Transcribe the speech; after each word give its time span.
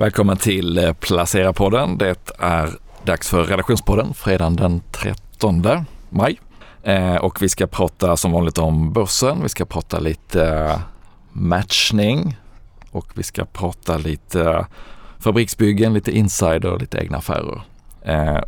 Välkommen 0.00 0.36
till 0.36 0.78
eh, 0.78 0.92
Placera-podden. 0.92 1.98
Det 1.98 2.32
är 2.38 2.70
dags 3.04 3.28
för 3.28 3.44
redaktionspodden 3.44 4.14
fredagen 4.14 4.56
den 4.56 4.82
13 4.92 5.64
maj. 6.08 6.40
Eh, 6.82 7.16
och 7.16 7.42
vi 7.42 7.48
ska 7.48 7.66
prata 7.66 8.16
som 8.16 8.32
vanligt 8.32 8.58
om 8.58 8.92
börsen. 8.92 9.42
Vi 9.42 9.48
ska 9.48 9.64
prata 9.64 9.98
lite 9.98 10.46
eh, 10.46 10.78
matchning 11.32 12.36
och 12.90 13.06
vi 13.14 13.22
ska 13.22 13.44
prata 13.44 13.98
lite 13.98 14.66
fabriksbyggen, 15.18 15.94
lite 15.94 16.16
insider 16.16 16.78
lite 16.78 16.98
egna 16.98 17.18
affärer. 17.18 17.62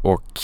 Och 0.03 0.41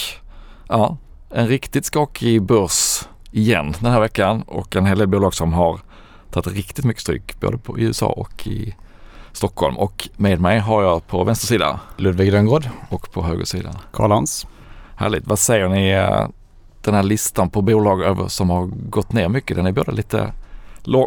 ja, 0.67 0.97
en 1.29 1.47
riktigt 1.47 1.85
skakig 1.85 2.41
börs 2.41 3.07
igen 3.31 3.73
den 3.79 3.91
här 3.91 3.99
veckan 3.99 4.41
och 4.41 4.75
en 4.75 4.85
hel 4.85 4.97
del 4.97 5.07
bolag 5.07 5.33
som 5.33 5.53
har 5.53 5.79
tagit 6.31 6.53
riktigt 6.53 6.85
mycket 6.85 7.01
stryk 7.01 7.39
både 7.39 7.57
på, 7.57 7.79
i 7.79 7.83
USA 7.83 8.07
och 8.07 8.47
i 8.47 8.75
Stockholm. 9.31 9.77
Och 9.77 10.09
med 10.17 10.41
mig 10.41 10.59
har 10.59 10.83
jag 10.83 11.07
på 11.07 11.23
vänster 11.23 11.47
sida 11.47 11.79
Ludvig 11.97 12.33
Rönngård 12.33 12.69
och 12.89 13.11
på 13.11 13.23
höger 13.23 13.45
sida 13.45 13.69
Karl 13.91 14.11
Hans. 14.11 14.47
Härligt. 14.95 15.27
Vad 15.27 15.39
säger 15.39 15.69
ni 15.69 15.89
eh, 15.89 16.27
den 16.81 16.93
här 16.93 17.03
listan 17.03 17.49
på 17.49 17.61
bolag 17.61 18.01
över 18.01 18.27
som 18.27 18.49
har 18.49 18.65
gått 18.89 19.13
ner 19.13 19.29
mycket? 19.29 19.57
Den 19.57 19.65
är 19.65 19.71
både 19.71 19.91
lite 19.91 20.33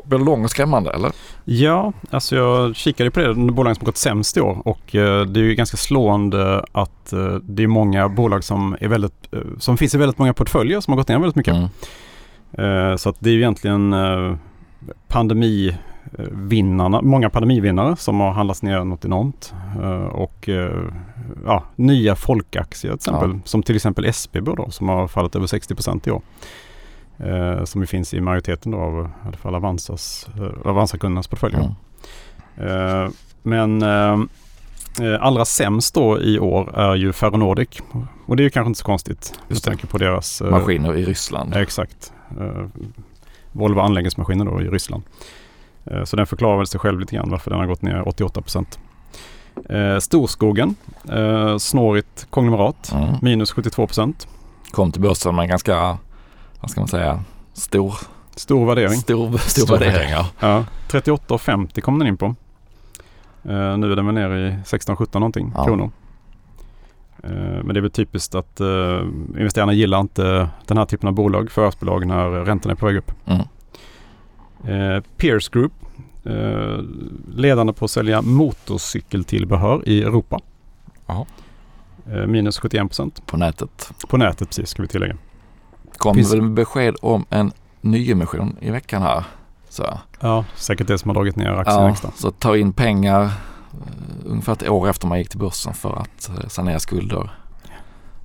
både 0.04 0.24
lång 0.24 0.44
och 0.44 0.50
skrämmande 0.50 0.90
eller? 0.90 1.12
Ja, 1.44 1.92
alltså 2.10 2.36
jag 2.36 2.76
kikade 2.76 3.10
på 3.10 3.20
det, 3.20 3.26
de 3.26 3.54
bolagen 3.54 3.74
som 3.74 3.82
har 3.82 3.86
gått 3.86 3.96
sämst 3.96 4.36
i 4.36 4.40
år 4.40 4.62
och 4.64 4.94
eh, 4.94 5.26
det 5.26 5.40
är 5.40 5.44
ju 5.44 5.54
ganska 5.54 5.76
slående 5.76 6.64
att 6.72 7.12
eh, 7.12 7.34
det 7.42 7.62
är 7.62 7.66
många 7.66 8.08
bolag 8.08 8.44
som 8.44 8.76
är 8.80 8.88
väldigt, 8.88 9.34
som 9.58 9.76
finns 9.76 9.94
i 9.94 9.98
väldigt 9.98 10.18
många 10.18 10.34
portföljer 10.34 10.80
som 10.80 10.92
har 10.92 10.96
gått 10.96 11.08
ner 11.08 11.18
väldigt 11.18 11.36
mycket. 11.36 11.54
Mm. 11.54 12.98
Så 12.98 13.08
att 13.08 13.16
det 13.18 13.30
är 13.30 13.34
ju 13.34 13.38
egentligen 13.38 13.94
pandemivinnarna, 16.16 17.02
många 17.02 17.30
pandemivinnare 17.30 17.96
som 17.96 18.20
har 18.20 18.32
handlats 18.32 18.62
ner 18.62 18.84
något 18.84 19.04
enormt. 19.04 19.54
Och 20.10 20.48
ja, 21.46 21.64
nya 21.76 22.16
folkaktier 22.16 22.90
till 22.90 22.94
exempel, 22.94 23.30
ja. 23.30 23.40
som 23.44 23.62
till 23.62 23.76
exempel 23.76 24.04
SBB 24.04 24.50
då, 24.56 24.70
som 24.70 24.88
har 24.88 25.08
fallit 25.08 25.36
över 25.36 25.46
60 25.46 25.74
i 26.04 26.10
år. 26.10 26.22
Eh, 27.22 27.64
som 27.64 27.80
ju 27.80 27.86
finns 27.86 28.14
i 28.14 28.20
majoriteten 28.20 28.72
då 28.72 28.78
av 28.78 29.10
i 29.24 29.28
alla 29.28 29.36
fall 29.36 29.54
Avanzas, 29.54 30.28
eh, 30.36 30.70
Avanza-kundernas 30.70 31.28
portföljer. 31.28 31.74
Mm. 32.56 33.04
Eh, 33.04 33.10
men 33.42 33.82
eh, 33.82 34.20
eh, 35.06 35.22
allra 35.22 35.44
sämst 35.44 35.94
då 35.94 36.20
i 36.20 36.38
år 36.38 36.78
är 36.78 36.94
ju 36.94 37.12
Ferronordic. 37.12 37.68
Och 38.26 38.36
det 38.36 38.42
är 38.42 38.44
ju 38.44 38.50
kanske 38.50 38.68
inte 38.68 38.78
så 38.78 38.84
konstigt. 38.84 39.40
Just 39.48 39.66
med 39.66 39.72
tanke 39.72 39.86
på 39.86 39.98
deras... 39.98 40.40
Eh, 40.40 40.50
maskiner 40.50 40.96
i 40.96 41.04
Ryssland. 41.04 41.56
exakt. 41.56 42.12
Volvo 43.52 43.80
anläggningsmaskiner 43.80 44.44
då 44.44 44.62
i 44.62 44.68
Ryssland. 44.68 45.02
Så 46.04 46.16
den 46.16 46.26
förklarar 46.26 46.56
väl 46.56 46.66
sig 46.66 46.80
själv 46.80 47.00
lite 47.00 47.16
grann 47.16 47.30
varför 47.30 47.50
den 47.50 47.60
har 47.60 47.66
gått 47.66 47.82
ner 47.82 48.08
88 48.08 48.40
procent. 48.40 48.78
Eh, 49.68 49.98
Storskogen, 49.98 50.74
eh, 51.10 51.58
snårigt 51.58 52.26
konglomerat, 52.30 52.92
mm. 52.92 53.14
minus 53.22 53.52
72 53.52 53.86
procent. 53.86 54.28
Kom 54.70 54.92
till 54.92 55.02
börsen 55.02 55.34
med 55.34 55.42
en 55.42 55.48
ganska, 55.48 55.98
vad 56.60 56.70
ska 56.70 56.80
man 56.80 56.88
säga, 56.88 57.24
stor 57.52 57.94
Stor 58.36 58.66
värdering. 58.66 58.98
Stor, 58.98 59.38
stor, 59.38 59.38
stor 59.38 59.78
värdering, 59.78 60.10
ja. 60.10 60.26
ja 60.40 60.64
38,50 60.88 61.80
kom 61.80 61.98
den 61.98 62.08
in 62.08 62.16
på. 62.16 62.26
Eh, 63.44 63.78
nu 63.78 63.92
är 63.92 63.96
den 63.96 64.06
väl 64.06 64.14
nere 64.14 64.48
i 64.48 64.50
16-17 64.50 65.08
någonting 65.14 65.52
ja. 65.54 65.64
kronor. 65.64 65.90
Eh, 67.22 67.30
men 67.64 67.68
det 67.68 67.78
är 67.78 67.82
väl 67.82 67.90
typiskt 67.90 68.34
att 68.34 68.60
eh, 68.60 69.00
investerarna 69.38 69.72
gillar 69.72 70.00
inte 70.00 70.48
den 70.66 70.78
här 70.78 70.84
typen 70.84 71.08
av 71.08 71.14
bolag, 71.14 71.50
förhörsbolag, 71.50 72.06
när 72.06 72.30
räntorna 72.30 72.72
är 72.72 72.76
på 72.76 72.86
väg 72.86 72.96
upp. 72.96 73.12
Mm. 73.26 73.46
Eh, 74.66 75.00
Pierce 75.16 75.50
Group 75.52 75.72
Eh, 76.24 76.78
ledande 77.34 77.72
på 77.72 77.84
att 77.84 77.90
sälja 77.90 78.22
motorcykeltillbehör 78.22 79.88
i 79.88 80.02
Europa. 80.02 80.40
Aha. 81.06 81.26
Eh, 82.10 82.26
minus 82.26 82.58
71 82.58 82.88
procent. 82.88 83.26
På 83.26 83.36
nätet. 83.36 83.92
På 84.08 84.16
nätet 84.16 84.48
precis, 84.48 84.68
ska 84.68 84.82
vi 84.82 84.88
tillägga. 84.88 85.16
Kom 85.96 86.14
Finns... 86.14 86.32
väl 86.32 86.42
besked 86.42 86.96
om 87.02 87.24
en 87.30 87.52
nyemission 87.80 88.56
i 88.60 88.70
veckan 88.70 89.02
här. 89.02 89.24
Så. 89.68 89.98
Ja, 90.20 90.44
säkert 90.54 90.86
det 90.86 90.98
som 90.98 91.08
har 91.08 91.14
dragit 91.14 91.36
ner 91.36 91.50
aktien 91.50 91.82
ja, 91.82 91.90
extra. 91.90 92.10
Så 92.16 92.30
ta 92.30 92.56
in 92.56 92.72
pengar 92.72 93.22
uh, 93.22 93.30
ungefär 94.24 94.52
ett 94.52 94.68
år 94.68 94.88
efter 94.88 95.06
man 95.06 95.18
gick 95.18 95.28
till 95.28 95.38
börsen 95.38 95.74
för 95.74 95.96
att 95.96 96.30
uh, 96.30 96.48
sanera 96.48 96.78
skulder. 96.78 97.30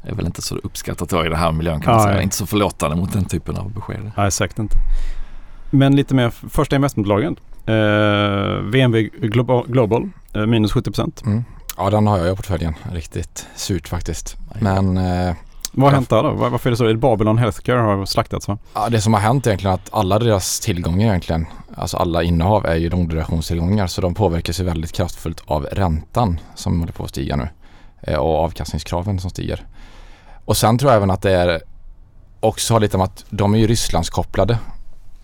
är 0.04 0.16
väl 0.16 0.26
inte 0.26 0.42
så 0.42 0.56
uppskattat 0.56 1.10
då 1.10 1.26
i 1.26 1.30
den 1.30 1.40
här 1.40 1.52
miljön 1.52 1.82
kan 1.82 1.96
man 1.96 2.04
säga. 2.04 2.22
Inte 2.22 2.36
så 2.36 2.46
förlåtande 2.46 2.96
mot 2.96 3.14
den 3.14 3.26
typen 3.26 3.58
av 3.58 3.74
besked. 3.74 4.12
Nej, 4.18 4.32
säkert 4.32 4.60
inte. 4.60 4.78
Men 5.70 5.96
lite 5.96 6.16
mer 6.16 6.30
första 6.30 6.76
investmentbolagen. 6.76 7.40
Eh, 7.66 8.64
VNV 8.64 9.10
Global, 9.22 9.66
Global 9.68 10.10
eh, 10.34 10.46
minus 10.46 10.72
70 10.72 10.92
procent. 10.92 11.24
Mm. 11.26 11.44
Ja, 11.78 11.90
den 11.90 12.08
har 12.08 12.18
jag 12.18 12.34
i 12.34 12.36
portföljen. 12.36 12.74
Riktigt 12.92 13.48
surt 13.56 13.88
faktiskt. 13.88 14.38
Men 14.60 14.98
eh, 14.98 15.36
vad 15.72 15.90
har 15.90 15.96
hänt 15.96 16.10
där 16.10 16.24
då? 16.24 16.32
Varför 16.32 16.70
är 16.70 16.72
det 16.72 16.78
så? 16.78 16.84
Är 16.84 16.88
det 16.88 16.98
Babylon 16.98 17.38
Healthcare 17.38 17.80
har 17.80 18.06
slaktats 18.06 18.48
va? 18.48 18.58
Ja, 18.74 18.90
det 18.90 19.02
som 19.02 19.14
har 19.14 19.22
hänt 19.22 19.48
egentligen 19.48 19.72
är 19.72 19.76
att 19.76 19.94
alla 19.94 20.20
deras 20.20 20.60
tillgångar 20.60 21.08
egentligen, 21.08 21.46
alltså 21.76 21.98
alla 21.98 22.24
innehav 22.24 22.66
är 22.66 22.76
ju 22.76 22.90
långdurationstillgångar 22.90 23.88
så 23.88 24.02
de 24.02 24.14
påverkas 24.14 24.60
ju 24.60 24.64
väldigt 24.64 24.92
kraftfullt 24.92 25.44
av 25.46 25.64
räntan 25.64 26.40
som 26.56 26.80
håller 26.80 26.94
på 26.94 27.04
att 27.04 27.10
stiga 27.10 27.36
nu 27.36 27.50
eh, 28.02 28.18
och 28.18 28.36
avkastningskraven 28.36 29.20
som 29.20 29.30
stiger. 29.30 29.66
Och 30.46 30.58
sen 30.58 30.78
tror 30.78 30.92
jag 30.92 30.98
även 30.98 31.12
att 31.12 31.22
det 31.22 31.32
är 31.32 31.62
också 32.40 32.74
har 32.74 32.80
lite 32.80 32.98
med 32.98 33.04
att 33.04 33.26
de 33.30 33.54
är 33.54 33.58
ju 33.58 33.68
Rysslandskopplade 33.68 34.58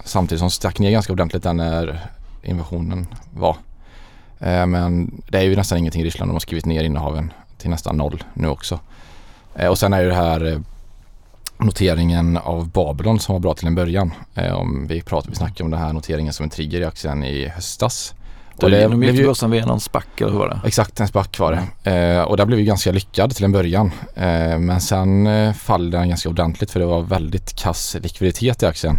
samtidigt 0.03 0.39
som 0.39 0.51
stack 0.51 0.79
ner 0.79 0.91
ganska 0.91 1.13
ordentligt 1.13 1.43
när 1.43 1.99
invasionen 2.43 3.07
var. 3.33 3.57
Eh, 4.39 4.65
men 4.65 5.21
det 5.27 5.37
är 5.37 5.41
ju 5.41 5.55
nästan 5.55 5.77
ingenting 5.77 6.01
i 6.01 6.05
Ryssland. 6.05 6.29
De 6.29 6.33
har 6.33 6.39
skrivit 6.39 6.65
ner 6.65 6.83
innehaven 6.83 7.33
till 7.57 7.69
nästan 7.69 7.97
noll 7.97 8.23
nu 8.33 8.47
också. 8.47 8.79
Eh, 9.55 9.67
och 9.67 9.77
sen 9.77 9.93
är 9.93 10.01
ju 10.01 10.07
det 10.07 10.15
här 10.15 10.45
eh, 10.45 10.59
noteringen 11.57 12.37
av 12.37 12.69
Babylon 12.69 13.19
som 13.19 13.33
var 13.33 13.39
bra 13.39 13.53
till 13.53 13.67
en 13.67 13.75
början. 13.75 14.13
Om 14.53 14.87
vi, 14.87 15.01
pratar, 15.01 15.29
vi 15.29 15.35
snackade 15.35 15.63
om 15.63 15.71
den 15.71 15.79
här 15.79 15.93
noteringen 15.93 16.33
som 16.33 16.43
en 16.43 16.49
trigger 16.49 16.81
i 16.81 16.85
aktien 16.85 17.23
i 17.23 17.47
höstas. 17.47 18.15
Och 18.61 18.69
det, 18.69 18.87
de 18.87 19.03
gick 19.03 19.15
till 19.15 19.25
börsen 19.25 19.51
via 19.51 19.65
någon 19.65 19.79
SPAC 19.79 20.03
eller 20.17 20.31
hur 20.31 20.39
var 20.39 20.49
det? 20.49 20.67
Exakt, 20.67 20.99
en 20.99 21.07
SPAC 21.07 21.39
var 21.39 21.51
det. 21.83 21.91
Eh, 21.91 22.21
och 22.21 22.37
det 22.37 22.45
blev 22.45 22.59
ju 22.59 22.65
ganska 22.65 22.91
lyckad 22.91 23.35
till 23.35 23.45
en 23.45 23.51
början. 23.51 23.91
Eh, 24.15 24.59
men 24.59 24.81
sen 24.81 25.27
eh, 25.27 25.53
faller 25.53 25.99
den 25.99 26.09
ganska 26.09 26.29
ordentligt 26.29 26.71
för 26.71 26.79
det 26.79 26.85
var 26.85 27.01
väldigt 27.01 27.55
kass 27.55 27.97
likviditet 28.01 28.63
i 28.63 28.65
aktien. 28.65 28.97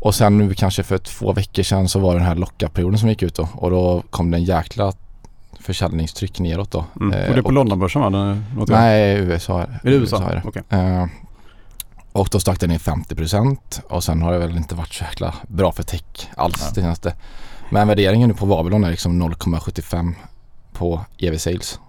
Och 0.00 0.14
sen 0.14 0.38
nu 0.38 0.54
kanske 0.54 0.82
för 0.82 0.98
två 0.98 1.32
veckor 1.32 1.62
sedan 1.62 1.88
så 1.88 1.98
var 1.98 2.12
det 2.12 2.18
den 2.18 2.26
här 2.26 2.34
lockup-perioden 2.34 2.98
som 2.98 3.08
gick 3.08 3.22
ut 3.22 3.34
då 3.34 3.48
och 3.54 3.70
då 3.70 4.02
kom 4.10 4.30
det 4.30 4.36
en 4.36 4.44
jäkla 4.44 4.92
försäljningstryck 5.60 6.40
neråt 6.40 6.70
då. 6.70 6.84
Mm. 7.00 7.08
Och 7.08 7.34
det 7.34 7.40
är 7.40 7.42
på 7.42 7.50
Londonbörsen 7.50 8.02
va? 8.02 8.36
Nej, 8.68 9.18
USA. 9.18 9.62
Är 9.62 9.80
det 9.82 9.90
USA? 9.90 10.16
USA 10.16 10.30
är 10.30 10.34
det. 10.34 10.48
Okay. 10.48 11.02
Uh, 11.02 11.06
och 12.12 12.28
då 12.32 12.40
stack 12.40 12.60
den 12.60 12.70
ner 12.70 12.78
50% 12.78 13.58
och 13.88 14.04
sen 14.04 14.22
har 14.22 14.32
det 14.32 14.38
väl 14.38 14.56
inte 14.56 14.74
varit 14.74 14.92
så 14.92 15.04
jäkla 15.04 15.34
bra 15.48 15.72
för 15.72 15.82
tech 15.82 16.28
alls 16.36 16.56
ja. 16.60 16.68
det 16.68 16.74
senaste. 16.74 17.14
Men 17.70 17.88
värderingen 17.88 18.28
nu 18.28 18.34
på 18.34 18.46
Babylon 18.46 18.84
är 18.84 18.90
liksom 18.90 19.22
0,75 19.22 20.14
på 20.72 21.04
EV 21.18 21.38
sales. 21.38 21.80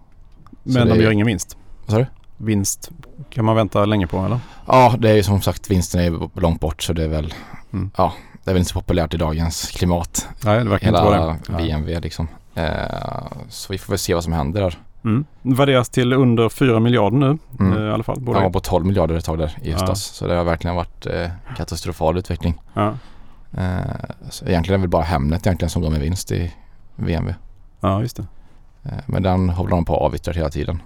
Men 0.64 0.88
de 0.88 1.02
gör 1.02 1.12
ingen 1.12 1.28
vinst? 1.28 1.58
Vad 1.86 1.92
sa 1.92 1.98
du? 1.98 2.06
Vinst 2.42 2.92
kan 3.30 3.46
man 3.46 3.56
vänta 3.56 3.86
länge 3.86 4.08
på 4.08 4.18
eller? 4.18 4.40
Ja, 4.66 4.96
det 5.00 5.10
är 5.10 5.16
ju 5.16 5.24
som 5.24 5.42
sagt 5.42 5.72
vinsten 5.72 6.02
är 6.02 6.40
långt 6.40 6.60
bort 6.60 6.84
så 6.84 6.94
det 6.94 7.04
är 7.04 7.08
väl 7.08 7.34
Mm. 7.74 7.92
Ja, 7.98 8.14
det 8.44 8.52
är 8.52 8.54
väl 8.54 8.60
inte 8.60 8.72
så 8.72 8.80
populärt 8.80 9.14
i 9.14 9.18
dagens 9.18 9.72
klimat. 9.72 10.28
Nej, 10.46 10.64
det 10.64 10.70
verkar 10.70 10.86
Hela 10.86 11.00
inte 11.00 11.12
vara 11.12 11.38
det. 11.58 11.64
VMV 11.64 12.00
liksom. 12.00 12.28
Eh, 12.56 12.66
så 13.50 13.74
vi 13.74 13.78
får 13.78 13.94
väl 13.94 14.00
se 14.00 14.14
vad 14.14 14.24
som 14.24 14.34
händer 14.34 14.62
där. 14.62 14.78
Mm. 15.04 15.26
Värderas 15.42 15.90
till 15.90 16.14
under 16.14 16.50
4 16.50 16.80
miljarder 16.80 17.18
nu 17.18 17.38
mm. 17.60 17.78
eh, 17.78 17.84
i 17.84 17.92
alla 17.92 18.04
fall. 18.04 18.20
Både. 18.20 18.40
Ja, 18.40 18.50
på 18.50 18.60
12 18.60 18.86
miljarder 18.86 19.16
ett 19.16 19.26
tag 19.26 19.38
där 19.38 19.58
i 19.62 19.72
höstas. 19.72 19.90
Ja. 19.90 19.96
Så 19.96 20.28
det 20.28 20.36
har 20.36 20.44
verkligen 20.44 20.76
varit 20.76 21.06
eh, 21.06 21.30
katastrofal 21.58 22.18
utveckling. 22.18 22.62
Ja. 22.74 22.94
Eh, 23.58 23.80
så 24.30 24.46
egentligen 24.46 24.76
är 24.76 24.78
det 24.78 24.82
väl 24.82 24.90
bara 24.90 25.04
Hemnet 25.04 25.48
egentligen 25.48 25.70
som 25.70 25.82
går 25.82 25.90
med 25.90 26.00
vinst 26.00 26.32
i 26.32 26.54
VMV. 26.96 27.34
Ja, 27.80 28.02
just 28.02 28.18
det. 28.18 28.26
Eh, 28.84 28.92
men 29.06 29.24
den 29.24 29.50
håller 29.50 29.70
de 29.70 29.86
på 29.86 29.96
att 29.96 30.02
avyttra 30.02 30.34
hela 30.34 30.50
tiden. 30.50 30.82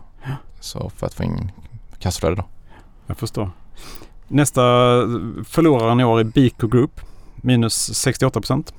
Så 0.66 0.90
för 0.90 1.08
att 1.08 1.14
få 1.14 1.24
in 1.24 1.52
kassaflöde 2.00 2.36
då. 2.36 2.46
Jag 3.08 3.18
förstår. 3.18 3.50
Nästa 4.28 4.62
förloraren 5.46 6.00
i 6.00 6.04
år 6.04 6.20
är 6.20 6.24
Biko 6.24 6.68
Group. 6.68 7.02
Minus 7.36 7.94
68 7.96 8.40
procent. 8.40 8.74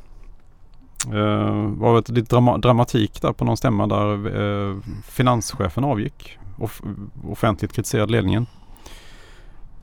Uh, 1.07 1.67
var 1.67 2.03
det 2.03 2.13
lite 2.13 2.35
drama 2.35 2.59
dramatik 2.59 3.23
där 3.23 3.33
på 3.33 3.45
någon 3.45 3.57
stämma 3.57 3.87
där 3.87 4.37
uh, 4.37 4.79
finanschefen 5.05 5.85
avgick. 5.85 6.39
Off 6.59 6.83
offentligt 7.29 7.73
kritiserade 7.73 8.13
ledningen. 8.13 8.47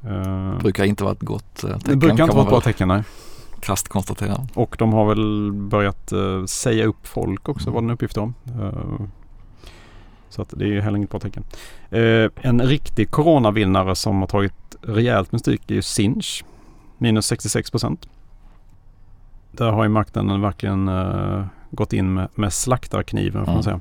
Uh, 0.05 0.57
brukar 0.57 0.83
inte 0.83 1.03
vara 1.03 1.13
ett 1.13 1.21
gott 1.21 1.55
tecken. 1.55 1.79
Det 1.85 1.95
brukar 1.95 2.23
inte 2.23 2.35
vara 2.35 2.45
ett 2.45 2.51
bra 2.51 2.61
tecken 2.61 2.87
nej. 2.87 3.03
Krasst 3.59 3.87
konstatera. 3.87 4.47
Och 4.53 4.75
de 4.79 4.93
har 4.93 5.05
väl 5.05 5.51
börjat 5.51 6.13
uh, 6.13 6.45
säga 6.45 6.85
upp 6.85 7.07
folk 7.07 7.49
också 7.49 7.69
mm. 7.69 7.73
var 7.73 7.81
det 7.81 7.85
en 7.85 7.91
uppgift 7.91 8.17
om. 8.17 8.33
Uh, 8.59 9.07
så 10.33 10.41
att 10.41 10.53
det 10.57 10.77
är 10.77 10.81
heller 10.81 10.97
inget 10.97 11.09
bra 11.09 11.19
tecken. 11.19 11.43
Uh, 11.93 12.29
en 12.41 12.61
riktig 12.61 13.11
coronavinnare 13.11 13.95
som 13.95 14.19
har 14.19 14.27
tagit 14.27 14.53
rejält 14.81 15.31
med 15.31 15.41
stryk 15.41 15.71
är 15.71 15.75
ju 15.75 15.81
Sinch. 15.81 16.43
Minus 16.97 17.25
66 17.25 17.71
procent. 17.71 18.07
Där 19.51 19.71
har 19.71 19.83
ju 19.83 19.89
marknaden 19.89 20.41
verkligen 20.41 20.89
uh, 20.89 21.45
gått 21.71 21.93
in 21.93 22.13
med, 22.13 22.27
med 22.35 22.53
slaktarkniven 22.53 23.45
får 23.45 23.51
mm. 23.51 23.53
man 23.53 23.63
säga. 23.63 23.79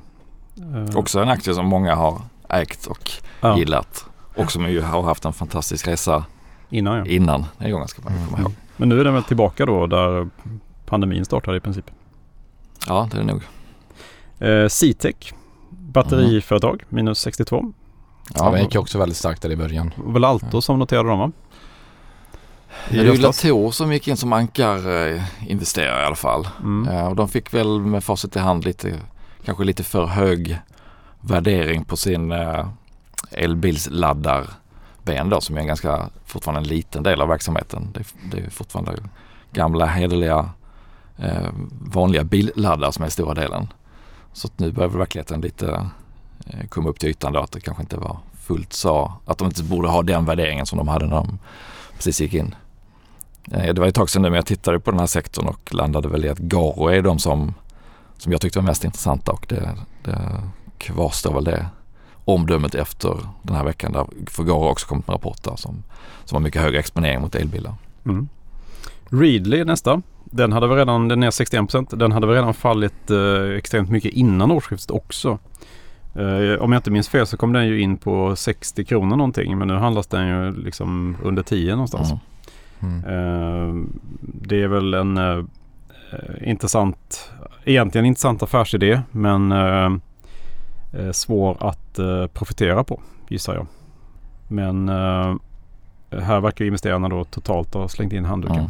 Eh, 0.57 0.97
Också 0.97 1.19
en 1.19 1.29
aktie 1.29 1.53
som 1.53 1.65
många 1.65 1.95
har 1.95 2.21
ägt 2.49 2.85
och 2.85 3.11
ja, 3.41 3.57
gillat. 3.57 4.05
Och 4.35 4.51
som 4.51 4.71
ju 4.71 4.81
har 4.81 5.01
haft 5.01 5.25
en 5.25 5.33
fantastisk 5.33 5.87
resa 5.87 6.25
innan 6.69 6.97
ja. 6.97 7.05
innan 7.05 7.45
nedgången 7.57 7.87
ska 7.87 8.01
man 8.01 8.13
ju 8.13 8.25
komma 8.25 8.39
ihåg. 8.41 8.53
Men 8.77 8.89
nu 8.89 8.99
är 8.99 9.03
den 9.03 9.13
väl 9.13 9.23
tillbaka 9.23 9.65
då 9.65 9.87
där 9.87 10.29
pandemin 10.85 11.25
startade 11.25 11.57
i 11.57 11.59
princip. 11.59 11.85
Ja, 12.87 13.09
det 13.11 13.17
är 13.17 13.23
det 13.23 13.33
nog. 13.33 13.43
Eh, 14.39 14.67
C-Tech, 14.67 15.33
batteriföretag, 15.93 16.83
minus 16.89 17.19
62. 17.19 17.73
Ja, 18.35 18.51
den 18.51 18.61
gick 18.61 18.73
ju 18.73 18.79
också 18.79 18.97
väldigt 18.99 19.17
starkt 19.17 19.41
där 19.41 19.51
i 19.51 19.55
början. 19.55 19.93
Det 20.05 20.13
väl 20.13 20.23
Alto 20.23 20.61
som 20.61 20.79
noterade 20.79 21.09
dem 21.09 21.19
va? 21.19 21.31
I 22.89 22.95
Det 22.95 22.99
är 23.01 23.03
ju. 23.13 23.17
Latour 23.17 23.71
som 23.71 23.93
gick 23.93 24.07
in 24.07 24.17
som 24.17 24.33
ankarinvesterare 24.33 26.03
i 26.03 26.05
alla 26.05 26.15
fall. 26.15 26.47
Mm. 26.59 26.93
Eh, 26.97 27.07
och 27.07 27.15
de 27.15 27.27
fick 27.27 27.53
väl 27.53 27.79
med 27.79 28.03
facit 28.03 28.35
i 28.35 28.39
hand 28.39 28.65
lite, 28.65 28.99
kanske 29.45 29.63
lite 29.63 29.83
för 29.83 30.05
hög 30.05 30.57
värdering 31.21 31.83
på 31.85 31.97
sin 31.97 32.31
eh, 32.31 32.65
elbilsladdarben 33.31 35.29
då 35.29 35.41
som 35.41 35.55
är 35.57 35.61
en 35.61 35.67
ganska, 35.67 36.09
fortfarande 36.25 36.61
en 36.61 36.67
liten 36.67 37.03
del 37.03 37.21
av 37.21 37.27
verksamheten. 37.27 37.87
Det, 37.93 37.99
är- 37.99 38.29
det 38.31 38.45
är 38.45 38.49
fortfarande 38.49 38.95
gamla 39.51 39.85
hederliga 39.85 40.49
eh, 41.17 41.49
vanliga 41.81 42.23
billaddare 42.23 42.91
som 42.91 43.03
är 43.05 43.09
stora 43.09 43.33
delen. 43.33 43.67
Så 44.33 44.47
att 44.47 44.59
nu 44.59 44.71
börjar 44.71 44.89
väl 44.89 44.97
verkligheten 44.97 45.41
lite 45.41 45.89
eh, 46.45 46.67
komma 46.69 46.89
upp 46.89 46.99
till 46.99 47.09
ytan 47.09 47.33
då 47.33 47.39
att 47.39 47.51
det 47.51 47.59
kanske 47.59 47.83
inte 47.83 47.97
var 47.97 48.17
fullt 48.33 48.73
så, 48.73 49.13
att 49.25 49.37
de 49.37 49.47
inte 49.47 49.63
borde 49.63 49.87
ha 49.87 50.01
den 50.01 50.25
värderingen 50.25 50.65
som 50.65 50.77
de 50.77 50.87
hade 50.87 51.05
när 51.05 51.15
de 51.15 51.39
precis 51.95 52.21
gick 52.21 52.33
in. 52.33 52.55
Eh, 53.51 53.73
det 53.73 53.81
var 53.81 53.87
ett 53.87 53.95
tag 53.95 54.09
sedan 54.09 54.21
nu 54.21 54.29
men 54.29 54.35
jag 54.35 54.45
tittade 54.45 54.79
på 54.79 54.91
den 54.91 54.99
här 54.99 55.07
sektorn 55.07 55.47
och 55.47 55.73
landade 55.73 56.07
väl 56.07 56.25
i 56.25 56.29
att 56.29 56.37
Garo 56.37 56.87
är 56.87 57.01
de 57.01 57.19
som, 57.19 57.53
som 58.17 58.31
jag 58.31 58.41
tyckte 58.41 58.59
var 58.59 58.65
mest 58.65 58.83
intressanta 58.83 59.31
och 59.31 59.45
det, 59.49 59.77
det 60.03 60.43
kvarstår 60.77 61.33
väl 61.33 61.43
det 61.43 61.67
omdömet 62.25 62.75
efter 62.75 63.17
den 63.41 63.55
här 63.55 63.63
veckan 63.63 63.91
där 63.91 64.07
för 64.27 64.43
Garo 64.43 64.59
har 64.59 64.69
också 64.69 64.87
kommit 64.87 65.07
med 65.07 65.13
rapporter 65.13 65.55
som, 65.55 65.83
som 66.25 66.35
har 66.35 66.39
mycket 66.39 66.61
högre 66.61 66.79
exponering 66.79 67.21
mot 67.21 67.35
elbilar. 67.35 67.75
Mm. 68.05 68.27
Readly 69.09 69.63
nästa. 69.63 70.01
Den 70.35 70.51
hade 70.51 70.67
väl 70.67 70.77
redan, 70.77 71.07
den 71.07 71.23
är 71.23 71.29
61%. 71.29 71.95
Den 71.95 72.11
hade 72.11 72.27
väl 72.27 72.35
redan 72.35 72.53
fallit 72.53 73.11
eh, 73.11 73.57
extremt 73.57 73.89
mycket 73.89 74.13
innan 74.13 74.51
årsskiftet 74.51 74.91
också. 74.91 75.39
Eh, 76.15 76.61
om 76.61 76.71
jag 76.71 76.79
inte 76.79 76.91
minns 76.91 77.09
fel 77.09 77.27
så 77.27 77.37
kom 77.37 77.53
den 77.53 77.67
ju 77.67 77.81
in 77.81 77.97
på 77.97 78.35
60 78.35 78.85
kronor 78.85 79.15
någonting 79.15 79.57
men 79.57 79.67
nu 79.67 79.73
handlas 79.73 80.07
den 80.07 80.27
ju 80.27 80.51
liksom 80.51 81.17
under 81.23 81.43
10 81.43 81.71
någonstans. 81.71 82.11
Mm. 82.11 82.23
Mm. 82.81 83.03
Eh, 83.05 83.89
det 84.21 84.63
är 84.63 84.67
väl 84.67 84.93
en 84.93 85.17
eh, 85.17 86.49
intressant, 86.49 87.31
egentligen 87.63 88.05
intressant 88.05 88.43
affärsidé 88.43 89.01
men 89.11 89.51
eh, 89.51 89.91
eh, 90.93 91.11
svår 91.11 91.57
att 91.59 91.99
profitera 92.33 92.83
på 92.83 93.01
gissar 93.27 93.55
jag. 93.55 93.67
Men 94.47 94.89
här 96.09 96.39
verkar 96.39 96.65
investerarna 96.65 97.09
då 97.09 97.23
totalt 97.23 97.73
ha 97.73 97.87
slängt 97.87 98.13
in 98.13 98.25
handduken. 98.25 98.57
Mm. 98.57 98.69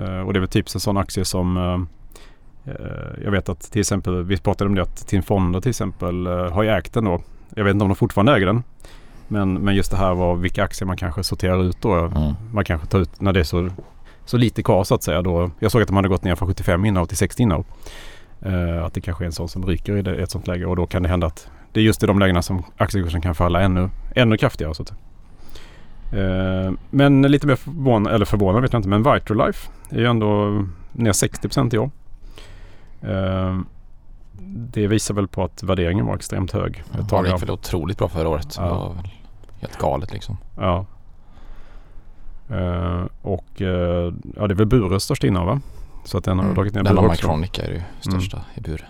Eh, 0.00 0.20
och 0.20 0.32
det 0.32 0.38
är 0.38 0.40
väl 0.40 0.48
typ 0.48 0.74
en 0.74 0.80
sån 0.80 0.96
aktie 0.96 1.24
som 1.24 1.56
eh, 1.56 2.72
eh, 2.72 3.24
jag 3.24 3.30
vet 3.30 3.48
att 3.48 3.72
till 3.72 3.80
exempel, 3.80 4.24
vi 4.24 4.36
pratade 4.36 4.68
om 4.68 4.74
det 4.74 4.82
att 4.82 5.06
Tin 5.06 5.22
Fonder 5.22 5.60
till 5.60 5.70
exempel 5.70 6.26
har 6.26 6.62
ju 6.62 6.68
ägt 6.68 6.92
den 6.92 7.04
då. 7.04 7.20
Jag 7.54 7.64
vet 7.64 7.74
inte 7.74 7.82
om 7.82 7.88
de 7.88 7.96
fortfarande 7.96 8.32
äger 8.36 8.46
den. 8.46 8.62
Men, 9.28 9.54
men 9.54 9.74
just 9.74 9.90
det 9.90 9.96
här 9.96 10.14
var 10.14 10.36
vilka 10.36 10.64
aktier 10.64 10.86
man 10.86 10.96
kanske 10.96 11.24
sorterar 11.24 11.62
ut 11.62 11.76
då. 11.80 11.94
Mm. 11.94 12.32
Man 12.52 12.64
kanske 12.64 12.86
tar 12.86 12.98
ut 12.98 13.20
när 13.20 13.32
det 13.32 13.40
är 13.40 13.44
så, 13.44 13.68
så 14.24 14.36
lite 14.36 14.62
kvar 14.62 14.84
så 14.84 14.94
att 14.94 15.02
säga. 15.02 15.22
Då, 15.22 15.50
jag 15.58 15.72
såg 15.72 15.82
att 15.82 15.88
de 15.88 15.96
hade 15.96 16.08
gått 16.08 16.24
ner 16.24 16.34
från 16.34 16.48
75 16.48 16.84
innehav 16.84 17.06
till 17.06 17.16
60 17.16 17.42
innehav. 17.42 17.64
Eh, 18.40 18.84
att 18.84 18.94
det 18.94 19.00
kanske 19.00 19.24
är 19.24 19.26
en 19.26 19.32
sån 19.32 19.48
som 19.48 19.66
ryker 19.66 19.96
i 19.96 20.02
det, 20.02 20.16
ett 20.16 20.30
sånt 20.30 20.46
läge 20.46 20.66
och 20.66 20.76
då 20.76 20.86
kan 20.86 21.02
det 21.02 21.08
hända 21.08 21.26
att 21.26 21.48
det 21.72 21.80
är 21.80 21.84
just 21.84 22.02
i 22.02 22.06
de 22.06 22.18
lägena 22.18 22.42
som 22.42 22.62
aktiekursen 22.76 23.20
kan 23.20 23.34
falla 23.34 23.60
ännu, 23.60 23.90
ännu 24.14 24.36
kraftigare. 24.36 24.74
Så 24.74 24.82
att 24.82 24.88
säga. 24.88 24.98
Eh, 26.14 26.72
men 26.90 27.22
lite 27.22 27.46
mer 27.46 27.56
förvånad, 27.56 28.14
eller 28.14 28.24
förvånad 28.24 28.62
vet 28.62 28.72
jag 28.72 28.78
inte, 28.78 28.88
men 28.88 29.02
Vitrolife 29.02 29.70
är 29.90 29.98
ju 29.98 30.06
ändå 30.06 30.64
ner 30.92 31.12
60 31.12 31.76
i 31.76 31.78
år. 31.78 31.90
Eh, 33.02 33.58
det 34.56 34.86
visar 34.86 35.14
väl 35.14 35.28
på 35.28 35.44
att 35.44 35.62
värderingen 35.62 36.06
var 36.06 36.14
extremt 36.14 36.52
hög. 36.52 36.76
Ett 36.76 36.98
Det 36.98 37.08
tag 37.08 37.26
gick 37.26 37.42
väl 37.42 37.50
otroligt 37.50 37.98
bra 37.98 38.08
förra 38.08 38.28
året. 38.28 38.54
Ja. 38.56 38.62
Det 38.64 38.70
var 38.70 38.94
väl 38.94 39.10
helt 39.60 39.78
galet 39.78 40.12
liksom. 40.12 40.36
Ja. 40.56 40.86
Eh, 42.50 43.04
och 43.22 43.46
ja, 43.56 44.46
det 44.46 44.54
är 44.54 44.54
väl 44.54 44.66
Bures 44.66 45.02
största 45.02 45.26
innehav 45.26 45.46
va? 45.46 45.60
Så 46.04 46.18
att 46.18 46.24
den 46.24 46.38
har 46.38 46.54
dragit 46.54 46.74
ner 46.74 46.82
Den 46.82 46.94
Bure 46.96 47.06
också. 47.06 47.26
Mycronic 47.26 47.58
är 47.58 47.70
ju 47.72 47.82
största 48.00 48.40
i 48.54 48.60
bur. 48.60 48.88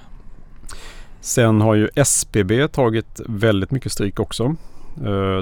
Sen 1.21 1.61
har 1.61 1.75
ju 1.75 1.88
SBB 1.94 2.69
tagit 2.69 3.21
väldigt 3.26 3.71
mycket 3.71 3.93
stryk 3.93 4.21
också. 4.21 4.56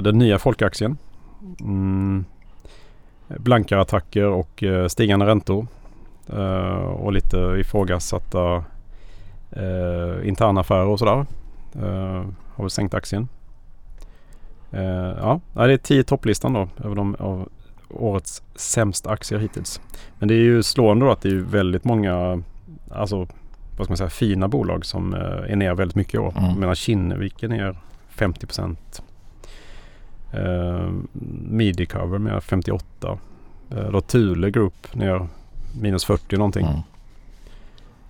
Den 0.03 0.17
nya 0.17 0.39
folkaktien. 0.39 0.97
Mm. 1.59 2.25
Blankare 3.27 3.81
attacker 3.81 4.25
och 4.25 4.63
eh, 4.63 4.87
stigande 4.87 5.25
räntor. 5.25 5.67
Eh, 6.29 6.75
och 6.75 7.13
lite 7.13 7.37
ifrågasatta 7.37 8.63
uh, 9.57 10.27
interna 10.27 10.61
affärer 10.61 10.85
och 10.85 10.99
sådär. 10.99 11.25
Uh, 11.75 12.25
har 12.55 12.63
väl 12.63 12.69
sänkt 12.69 12.93
aktien. 12.93 13.27
Eh, 14.73 15.17
ja, 15.19 15.39
det 15.53 15.73
är 15.73 15.77
tio 15.77 16.03
topplistan 16.03 16.53
då 16.53 16.67
över 16.83 16.95
de 16.95 17.15
av 17.19 17.49
årets 17.89 18.43
sämsta 18.55 19.09
aktier 19.09 19.39
hittills. 19.39 19.81
Men 20.19 20.27
det 20.27 20.33
är 20.33 20.43
ju 20.43 20.63
slående 20.63 21.05
då 21.05 21.11
att 21.11 21.21
det 21.21 21.29
är 21.29 21.35
väldigt 21.35 21.83
många 21.83 22.43
alltså, 22.91 23.27
vad 23.77 23.85
ska 23.85 23.91
man 23.91 23.97
säga, 23.97 24.09
fina 24.09 24.47
bolag 24.47 24.85
som 24.85 25.13
eh, 25.13 25.51
är 25.51 25.55
ner 25.55 25.73
väldigt 25.73 25.95
mycket 25.95 26.13
i 26.13 26.17
år. 26.17 26.33
Mm. 26.37 26.59
Medan 26.59 26.75
Kinnevik 26.75 27.43
är 27.43 27.47
ner 27.47 27.77
50 28.09 28.45
procent. 28.45 29.03
Uh, 30.37 30.91
Midicover 31.49 32.19
ner 32.19 32.39
58. 32.39 32.85
Uh, 33.77 33.91
då 33.91 34.01
Thule 34.01 34.51
Group 34.51 34.95
ner 34.95 35.27
minus 35.81 36.05
40 36.05 36.37
någonting. 36.37 36.65
Mm. 36.65 36.77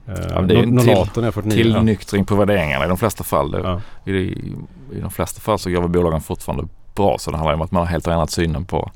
Uh, 0.10 0.25
Ja, 0.30 0.42
det 0.42 0.54
är 0.54 0.58
ju 0.58 0.64
en 0.64 0.70
Nolato 0.70 1.22
ner 1.22 1.31
49. 1.31 1.64
Tillnyktring 1.64 2.25
på 2.25 2.36
värderingarna 2.36 2.86
i 2.86 2.88
de 2.88 2.98
flesta 2.98 3.24
fall. 3.24 3.52
Det, 3.52 3.60
Ja. 3.60 3.81
i, 4.12 4.14
I 4.92 5.00
de 5.02 5.12
flesta 5.12 5.42
fall 5.42 5.60
så 5.60 5.70
går 5.70 5.81
väl 5.81 5.90
bolagen 5.90 6.22
fortfarande 6.22 6.68
bra 6.96 7.18
så 7.20 7.31
det 7.31 7.38
handlar 7.38 7.54
om 7.54 7.62
att 7.62 7.72
man 7.72 7.80
har 7.81 7.88
helt 7.88 8.08
ändrat 8.08 8.31
synen 8.31 8.66
på, 8.66 8.92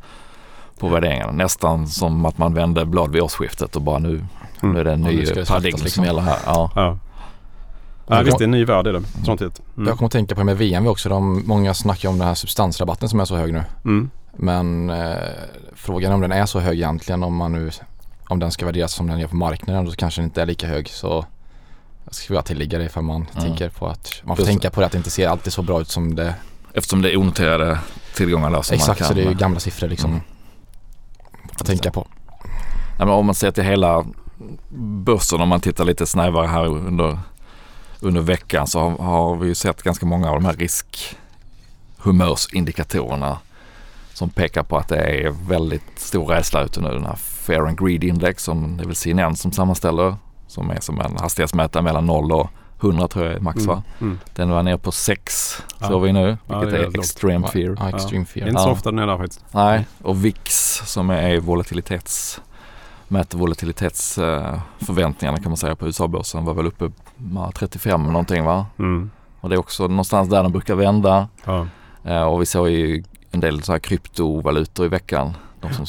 på 0.79 0.87
värderingarna. 0.87 1.31
Nästan 1.31 1.87
som 1.87 2.25
att 2.25 2.37
man 2.37 2.53
vände 2.53 2.85
blad 2.85 3.11
vid 3.11 3.21
årsskiftet 3.21 3.75
och 3.75 3.81
bara 3.81 3.99
nu, 3.99 4.25
Mm. 4.61 4.73
nu 4.73 4.79
är 4.79 4.83
det 4.83 4.91
en 4.93 5.03
Ja, 5.03 5.11
ny 5.11 5.25
det 5.25 5.47
paradigm 5.47 5.77
som 5.77 5.83
liksom. 5.83 6.03
gäller 6.05 6.21
här. 6.21 6.37
Ja. 6.45 6.71
Ja. 6.75 6.97
Ja, 8.07 8.21
visst, 8.21 8.37
det 8.37 8.43
är 8.43 8.45
en 8.45 8.51
ny 8.51 8.65
värld 8.65 8.87
är 8.87 8.93
det. 8.93 9.01
Tråkigt. 9.25 9.61
Mm. 9.77 9.87
Jag 9.87 9.97
kommer 9.97 10.05
att 10.05 10.11
tänka 10.11 10.35
på 10.35 10.41
det 10.41 10.45
med 10.45 10.57
VM 10.57 10.87
också. 10.87 11.09
De, 11.09 11.43
många 11.47 11.73
snackar 11.73 12.09
om 12.09 12.17
den 12.17 12.27
här 12.27 12.35
substansrabatten 12.35 13.09
som 13.09 13.19
är 13.19 13.25
så 13.25 13.35
hög 13.35 13.53
nu. 13.53 13.63
Mm. 13.85 14.09
Men 14.33 14.89
eh, 14.89 15.15
frågan 15.75 16.11
är 16.11 16.15
om 16.15 16.21
den 16.21 16.31
är 16.31 16.45
så 16.45 16.59
hög 16.59 16.77
egentligen 16.77 17.23
om 17.23 17.35
man 17.35 17.51
nu 17.51 17.71
om 18.29 18.39
den 18.39 18.51
ska 18.51 18.65
värderas 18.65 18.93
som 18.93 19.07
den 19.07 19.19
gör 19.19 19.27
på 19.27 19.35
marknaden 19.35 19.85
då 19.85 19.91
kanske 19.91 20.21
den 20.21 20.25
inte 20.25 20.41
är 20.41 20.45
lika 20.45 20.67
hög 20.67 20.89
så 20.89 21.25
jag 22.05 22.15
skulle 22.15 22.35
vilja 22.35 22.43
tillägga 22.43 22.77
det 22.77 22.85
ifall 22.85 23.03
man 23.03 23.15
Mm. 23.35 23.43
tänker 23.47 23.69
på 23.69 23.87
att 23.87 24.21
man 24.23 24.35
får 24.35 24.41
Just 24.45 24.49
tänka 24.51 24.69
på 24.69 24.79
det 24.79 24.85
att 24.85 24.91
det 24.91 24.97
inte 24.97 25.09
ser 25.09 25.27
alltid 25.27 25.53
så 25.53 25.61
bra 25.61 25.81
ut 25.81 25.89
som 25.89 26.15
det 26.15 26.35
Eftersom 26.73 27.01
det 27.01 27.11
är 27.13 27.17
onoterade 27.17 27.79
tillgångar 28.15 28.49
där 28.51 28.61
som 28.61 28.75
Exakt 28.75 28.87
man 28.87 28.95
kan. 28.95 29.07
så 29.07 29.13
det 29.13 29.21
är 29.21 29.29
ju 29.29 29.33
gamla 29.33 29.59
siffror 29.59 29.87
liksom 29.87 30.09
Mm. 30.09 30.21
att 31.59 31.65
tänka 31.65 31.91
på. 31.91 32.07
Nej, 32.97 33.07
men 33.07 33.09
om 33.09 33.25
man 33.25 33.35
ser 33.35 33.51
till 33.51 33.63
hela 33.63 34.05
börsen 35.03 35.41
om 35.41 35.49
man 35.49 35.59
tittar 35.59 35.85
lite 35.85 36.05
snävare 36.05 36.47
här 36.47 36.65
under, 36.65 37.19
under 37.99 38.21
veckan 38.21 38.67
så 38.67 38.79
har, 38.79 38.89
har 38.97 39.35
vi 39.35 39.47
ju 39.47 39.55
sett 39.55 39.83
ganska 39.83 40.05
många 40.05 40.29
av 40.29 40.33
de 40.35 40.45
här 40.45 40.53
riskhumörsindikatorerna 40.53 43.37
som 44.13 44.29
pekar 44.29 44.63
på 44.63 44.77
att 44.77 44.87
det 44.87 44.97
är 44.97 45.29
väldigt 45.47 45.99
stor 45.99 46.25
rädsla 46.25 46.63
ute 46.63 46.81
nu. 46.81 46.89
Den 46.89 47.05
här 47.05 47.15
Fair 47.15 47.59
and 47.67 47.79
Greed 47.79 48.03
Index 48.03 48.43
som 48.43 48.77
det 48.77 48.83
är 48.83 48.87
väl 48.87 48.95
CNN 48.95 49.35
som 49.35 49.51
sammanställer 49.51 50.15
som 50.47 50.69
är 50.69 50.79
som 50.79 51.01
en 51.01 51.17
hastighetsmätare 51.17 51.83
mellan 51.83 52.05
0 52.05 52.31
och 52.31 52.49
100 52.81 53.07
tror 53.07 53.25
jag 53.25 53.35
är 53.35 53.39
max 53.39 53.65
va? 53.65 53.83
Mm. 54.01 54.19
Den 54.35 54.49
var 54.49 54.63
ner 54.63 54.77
på 54.77 54.91
6 54.91 55.63
Ja. 55.79 55.87
såg 55.87 56.01
vi 56.01 56.13
nu 56.13 56.37
Ja, 56.47 56.59
vilket 56.59 56.79
det 56.79 56.85
är 56.85 56.89
är, 56.95 56.99
extreme 56.99 57.47
fear. 57.47 57.75
Ja, 57.79 57.89
extreme 57.89 58.25
Det 58.33 58.39
är 58.39 58.41
fear. 58.41 58.47
inte 58.49 58.61
så 58.61 58.67
Ja. 58.69 58.71
ofta 58.71 58.91
den 58.91 58.99
är 58.99 59.07
där 59.07 59.17
faktiskt. 59.17 59.45
Nej, 59.51 59.87
och 60.01 60.25
VIX 60.25 60.81
som 60.85 61.09
är 61.09 61.39
volatilitets 61.39 62.41
mäter 63.07 63.37
volatilitetsförväntningarna 63.37 65.37
kan 65.37 65.49
man 65.51 65.57
säga 65.57 65.75
på 65.75 65.87
USA-börsen 65.87 66.45
var 66.45 66.53
väl 66.53 66.67
uppe 66.67 66.91
35 67.55 68.03
någonting 68.03 68.45
va? 68.45 68.65
Mm. 68.79 69.11
Och 69.39 69.49
det 69.49 69.55
är 69.55 69.59
också 69.59 69.87
någonstans 69.87 70.29
där 70.29 70.43
den 70.43 70.51
brukar 70.51 70.75
vända. 70.75 71.27
Ja. 71.45 71.67
Eh, 72.03 72.23
och 72.23 72.41
vi 72.41 72.45
såg 72.45 72.69
ju 72.69 73.03
en 73.31 73.39
del 73.39 73.63
så 73.63 73.71
här 73.71 73.79
kryptovalutor 73.79 74.85
i 74.85 74.89
veckan. 74.89 75.33
De 75.61 75.73
som, 75.73 75.85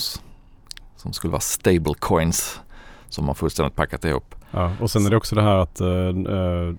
som 0.97 1.13
skulle 1.13 1.31
vara 1.31 1.41
stablecoins 1.41 2.61
som 3.09 3.29
har 3.29 3.35
fullständigt 3.35 3.77
packat 3.77 4.05
ihop. 4.05 4.35
Ja, 4.51 4.73
och 4.81 4.91
sen 4.91 5.07
är 5.07 5.11
det 5.11 5.17
också 5.17 5.35
det 5.35 5.43
här 5.43 5.57
att 5.57 5.81
uh, 5.81 6.75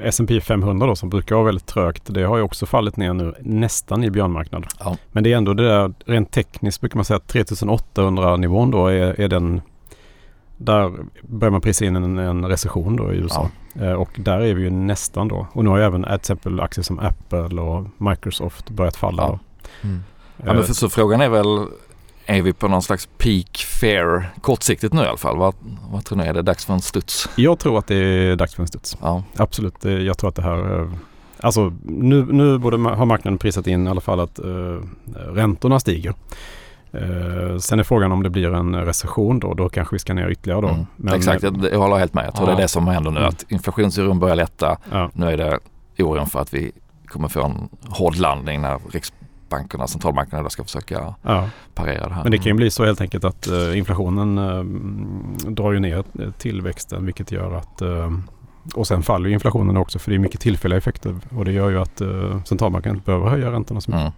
S&P 0.00 0.40
500 0.40 0.86
då 0.86 0.96
som 0.96 1.10
brukar 1.10 1.34
vara 1.34 1.44
väldigt 1.44 1.66
trögt. 1.66 2.02
Det 2.06 2.22
har 2.22 2.36
ju 2.36 2.42
också 2.42 2.66
fallit 2.66 2.96
ner 2.96 3.12
nu 3.12 3.34
nästan 3.40 4.04
i 4.04 4.10
björnmarknad. 4.10 4.66
Ja. 4.78 4.96
Men 5.12 5.24
det 5.24 5.32
är 5.32 5.36
ändå 5.36 5.54
det 5.54 5.68
där 5.68 5.92
rent 6.06 6.30
tekniskt 6.30 6.80
brukar 6.80 6.96
man 6.96 7.04
säga 7.04 7.16
att 7.16 7.28
3800 7.28 8.36
nivån 8.36 8.70
då 8.70 8.86
är, 8.86 9.20
är 9.20 9.28
den 9.28 9.60
där 10.60 10.92
börjar 11.22 11.50
man 11.52 11.60
prisa 11.60 11.84
in 11.84 11.96
en, 11.96 12.18
en 12.18 12.44
recession 12.46 12.96
då 12.96 13.12
i 13.12 13.16
USA. 13.16 13.50
Eh, 13.74 13.92
och 13.92 14.08
där 14.16 14.40
är 14.40 14.54
vi 14.54 14.62
ju 14.62 14.70
nästan 14.70 15.28
då. 15.28 15.46
Och 15.52 15.64
nu 15.64 15.70
har 15.70 15.76
ju 15.78 15.84
även 15.84 16.02
till 16.02 16.12
exempel 16.14 16.60
aktier 16.60 16.82
som 16.82 16.98
Apple 16.98 17.60
och 17.60 17.86
Microsoft 17.98 18.70
börjat 18.70 18.96
falla. 18.96 19.22
Ja. 19.22 19.38
Mm. 19.82 20.02
Ja, 20.44 20.52
men 20.54 20.64
för, 20.64 20.74
så 20.74 20.88
frågan 20.88 21.20
är 21.20 21.28
väl, 21.28 21.66
är 22.26 22.42
vi 22.42 22.52
på 22.52 22.68
någon 22.68 22.82
slags 22.82 23.08
peak 23.18 23.56
fair 23.80 24.30
kortsiktigt 24.40 24.92
nu 24.94 25.02
i 25.02 25.06
alla 25.06 25.16
fall? 25.16 25.36
Vad, 25.36 25.54
vad 25.90 26.04
tror 26.04 26.18
ni? 26.18 26.24
Är 26.24 26.34
det 26.34 26.42
dags 26.42 26.64
för 26.64 26.74
en 26.74 26.80
studs? 26.80 27.28
Jag 27.36 27.58
tror 27.58 27.78
att 27.78 27.86
det 27.86 27.94
är 27.96 28.36
dags 28.36 28.54
för 28.54 28.62
en 28.62 28.68
studs. 28.68 28.96
Ja. 29.00 29.22
Absolut. 29.36 29.80
Det- 29.80 30.02
Jag 30.02 30.18
tror 30.18 30.28
att 30.28 30.36
det 30.36 30.42
här... 30.42 30.80
eh, 30.80 30.88
Alltså 31.42 31.72
nu, 31.84 32.24
nu 32.32 32.58
borde 32.58 32.76
har 32.76 33.06
marknaden 33.06 33.38
prisat 33.38 33.66
in 33.66 33.86
i 33.86 33.90
alla 33.90 34.00
fall 34.00 34.20
att 34.20 34.40
uh, 34.44 34.80
räntorna 35.34 35.80
stiger. 35.80 36.14
Eh, 36.92 37.56
sen 37.58 37.78
är 37.78 37.82
frågan 37.82 38.12
om 38.12 38.22
det 38.22 38.30
blir 38.30 38.54
en 38.54 38.74
recession 38.74 39.40
då. 39.40 39.54
Då 39.54 39.68
kanske 39.68 39.94
vi 39.94 39.98
ska 39.98 40.14
ner 40.14 40.28
ytterligare 40.28 40.60
då. 40.60 40.68
Mm. 40.68 40.86
Men, 40.96 41.14
Exakt, 41.14 41.42
jag, 41.42 41.68
jag 41.72 41.78
håller 41.78 41.96
helt 41.96 42.14
med. 42.14 42.26
Jag 42.26 42.34
tror 42.34 42.48
Ja. 42.48 42.54
det 42.54 42.60
är 42.60 42.62
det 42.62 42.68
som 42.68 42.88
händer 42.88 43.10
nu. 43.10 43.18
Mm. 43.18 43.28
Att 43.28 43.44
inflationsoron 43.48 44.18
börjar 44.18 44.36
lätta. 44.36 44.78
Ja, 44.90 45.10
Nu 45.14 45.26
är 45.26 45.36
det 45.36 45.58
oron 45.98 46.26
för 46.26 46.40
att 46.40 46.54
vi 46.54 46.72
kommer 47.06 47.28
få 47.28 47.44
en 47.44 47.68
hård 47.88 48.16
landning 48.16 48.60
när 48.60 48.78
riksbankerna, 48.92 49.86
centralbankerna 49.86 50.50
ska 50.50 50.64
försöka 50.64 51.14
ja. 51.22 51.48
parera 51.74 52.08
det 52.08 52.14
här. 52.14 52.22
Men 52.22 52.32
det 52.32 52.38
kan 52.38 52.46
ju 52.46 52.54
bli 52.54 52.70
så 52.70 52.84
helt 52.84 53.00
enkelt 53.00 53.24
att 53.24 53.46
eh, 53.46 53.78
inflationen 53.78 54.38
eh, 54.38 54.64
drar 55.50 55.72
ju 55.72 55.80
ner 55.80 56.04
eh, 56.20 56.30
tillväxten 56.38 57.06
vilket 57.06 57.32
gör 57.32 57.52
att 57.54 57.80
eh, 57.80 58.10
och 58.74 58.86
sen 58.86 59.02
faller 59.02 59.30
inflationen 59.30 59.76
också 59.76 59.98
för 59.98 60.10
det 60.10 60.16
är 60.16 60.18
mycket 60.18 60.40
tillfälliga 60.40 60.78
effekter 60.78 61.14
och 61.36 61.44
det 61.44 61.52
gör 61.52 61.70
ju 61.70 61.80
att 61.80 62.00
uh, 62.00 62.42
centralbanken 62.44 62.94
inte 62.94 63.04
behöver 63.04 63.28
höja 63.28 63.52
räntorna 63.52 63.80
så 63.80 63.90
mycket. 63.90 64.00
Mm. 64.00 64.12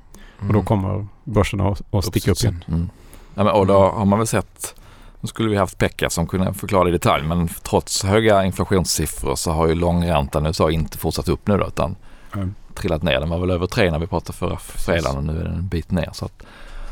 Och 0.49 0.53
då 0.53 0.63
kommer 0.63 1.07
börserna 1.25 1.69
att, 1.69 1.95
att 1.95 2.05
sticka 2.05 2.31
upp 2.31 2.39
igen. 2.39 2.65
Mm. 2.69 2.91
Ja, 3.35 3.45
men, 3.45 3.53
och 3.53 3.67
då 3.67 3.79
har 3.89 4.05
man 4.05 4.19
väl 4.19 4.27
sett, 4.27 4.75
nu 5.21 5.27
skulle 5.29 5.51
vi 5.51 5.57
haft 5.57 5.79
Pekka 5.79 6.11
som 6.11 6.27
kunde 6.27 6.55
förklara 6.55 6.85
det 6.85 6.89
i 6.91 6.93
detalj, 6.93 7.25
men 7.27 7.49
trots 7.63 8.05
höga 8.05 8.45
inflationssiffror 8.45 9.35
så 9.37 9.51
har 9.53 9.67
ju 9.69 9.75
långräntan 9.75 10.45
i 10.45 10.49
USA 10.49 10.71
inte 10.71 10.99
fortsatt 10.99 11.29
upp 11.29 11.47
nu 11.47 11.57
då, 11.59 11.67
utan 11.67 11.97
Mm. 12.35 12.55
trillat 12.75 13.03
ner. 13.03 13.21
Den 13.21 13.29
var 13.31 13.39
väl 13.39 13.51
över 13.51 13.67
tre 13.67 13.91
när 13.91 13.99
vi 13.99 14.07
pratade 14.07 14.39
förra 14.39 14.57
fredagen 14.57 15.17
och 15.17 15.25
nu 15.25 15.41
är 15.41 15.45
den 15.45 15.55
en 15.55 15.69
bit 15.69 15.91
ner. 15.91 16.09
Så 16.13 16.25
att 16.25 16.43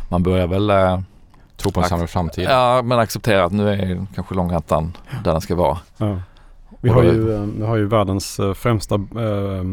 man 0.09 0.23
börjar 0.23 0.47
väl 0.47 0.71
eh, 0.71 1.01
Tro 1.57 1.73
på 1.73 1.81
en 1.81 1.89
sämre 1.89 2.07
framtid. 2.07 2.45
ja, 2.51 2.83
men 2.83 2.99
acceptera 2.99 3.45
att 3.45 3.53
nu 3.53 3.69
är 3.71 4.07
kanske 4.15 4.35
långräntan 4.35 4.97
där 5.25 5.33
den 5.33 5.41
ska 5.41 5.55
vara. 5.55 5.79
Ja. 5.97 6.17
Vi 6.81 6.91
har 6.91 7.03
ju, 7.03 7.35
eh, 7.35 7.43
vi 7.43 7.65
har 7.67 7.77
ju 7.77 7.87
världens 7.87 8.41
eh, 8.41 8.55
främsta 8.55 8.95
eh, 8.95 9.65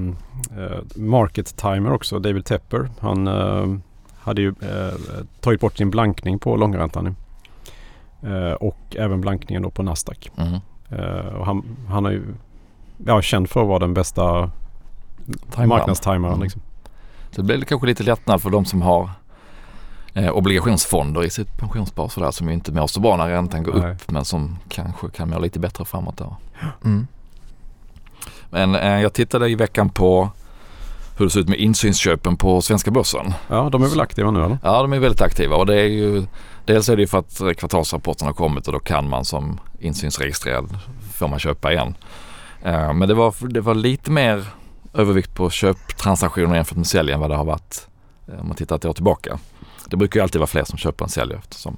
market 0.95 1.57
timer 1.57 1.93
också, 1.93 2.19
David 2.19 2.45
Tepper. 2.45 2.89
Han 2.99 3.27
eh, 3.27 3.77
hade 4.15 4.41
ju 4.41 4.47
eh, 4.47 5.23
tagit 5.39 5.61
bort 5.61 5.77
sin 5.77 5.89
blankning 5.89 6.39
på 6.39 6.55
långräntan 6.55 7.03
nu. 7.03 7.15
Och 8.59 8.95
även 8.95 9.21
blankningen 9.21 9.63
då 9.63 9.69
på 9.69 9.83
Nasdaq. 9.83 10.31
Mm. 10.37 10.59
Och 11.39 11.45
han, 11.45 11.63
han 11.89 12.05
är 12.05 12.11
ju 12.11 12.23
ja, 13.05 13.21
känd 13.21 13.49
för 13.49 13.61
att 13.61 13.67
vara 13.67 13.79
den 13.79 13.93
bästa 13.93 14.51
Timern. 15.51 15.69
marknadstimern. 15.69 16.31
Mm. 16.31 16.43
Liksom. 16.43 16.61
Så 17.31 17.41
det 17.41 17.43
blir 17.43 17.61
kanske 17.61 17.87
lite 17.87 18.03
lättnad 18.03 18.41
för 18.41 18.49
de 18.49 18.65
som 18.65 18.81
har 18.81 19.09
eh, 20.17 20.29
obligationsfonder 20.29 21.23
i 21.23 21.29
sitt 21.29 21.57
pensionsspar 21.57 22.07
sådär 22.07 22.31
som 22.31 22.47
ju 22.47 22.53
inte 22.53 22.71
mår 22.71 22.87
så 22.87 22.99
bra 22.99 23.17
när 23.17 23.27
räntan 23.27 23.63
går 23.63 23.73
Nej. 23.73 23.91
upp 23.91 24.11
men 24.11 24.25
som 24.25 24.57
kanske 24.69 25.09
kan 25.09 25.29
må 25.29 25.39
lite 25.39 25.59
bättre 25.59 25.85
framåt. 25.85 26.21
Mm. 26.83 27.07
Men 28.49 28.75
eh, 28.75 29.01
jag 29.01 29.13
tittade 29.13 29.49
i 29.49 29.55
veckan 29.55 29.89
på 29.89 30.29
hur 31.17 31.25
det 31.25 31.31
ser 31.31 31.39
ut 31.39 31.49
med 31.49 31.59
insynsköpen 31.59 32.37
på 32.37 32.61
svenska 32.61 32.91
börsen. 32.91 33.33
Ja, 33.47 33.69
de 33.69 33.83
är 33.83 33.87
väl 33.87 34.01
aktiva 34.01 34.31
nu 34.31 34.43
eller? 34.43 34.57
Ja, 34.63 34.81
de 34.81 34.93
är 34.93 34.99
väldigt 34.99 35.21
aktiva 35.21 35.55
och 35.55 35.65
det 35.65 35.75
är 35.81 35.87
ju 35.87 36.23
dels 36.65 36.89
är 36.89 36.95
det 36.95 37.01
ju 37.01 37.07
för 37.07 37.17
att 37.19 37.57
kvartalsrapporten 37.57 38.27
har 38.27 38.33
kommit 38.33 38.67
och 38.67 38.73
då 38.73 38.79
kan 38.79 39.09
man 39.09 39.25
som 39.25 39.59
insynsregistrerad 39.79 40.79
får 41.13 41.27
man 41.27 41.39
köpa 41.39 41.71
igen. 41.71 41.95
Eh, 42.63 42.93
Men 42.93 43.07
det 43.07 43.13
var, 43.13 43.47
det 43.49 43.61
var 43.61 43.75
lite 43.75 44.11
mer 44.11 44.45
övervikt 44.93 45.35
på 45.35 45.49
köptransaktioner 45.49 46.55
jämfört 46.55 46.77
med 46.77 46.87
sälj 46.87 47.11
än 47.11 47.19
vad 47.19 47.29
det 47.29 47.35
har 47.35 47.45
varit 47.45 47.87
eh, 48.27 48.39
om 48.39 48.47
man 48.47 48.55
tittar 48.55 48.75
ett 48.75 48.85
år 48.85 48.93
tillbaka. 48.93 49.39
Det 49.89 49.97
brukar 49.97 50.19
ju 50.19 50.23
alltid 50.23 50.39
vara 50.39 50.47
fler 50.47 50.63
som 50.63 50.77
köper 50.77 51.05
än 51.05 51.09
säljer 51.09 51.37
eftersom 51.37 51.77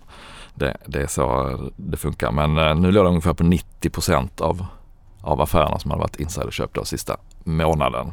det, 0.55 0.77
det 0.85 1.01
är 1.01 1.07
så 1.07 1.57
det 1.75 1.97
funkar. 1.97 2.31
Men 2.31 2.57
eh, 2.57 2.75
nu 2.75 2.91
låg 2.91 3.05
det 3.05 3.09
ungefär 3.09 3.33
på 3.33 3.43
90% 3.43 4.41
av, 4.41 4.65
av 5.21 5.41
affärerna 5.41 5.79
som 5.79 5.91
hade 5.91 6.01
varit 6.01 6.15
insiderköp 6.19 6.73
då 6.73 6.85
sista 6.85 7.17
månaden. 7.43 8.11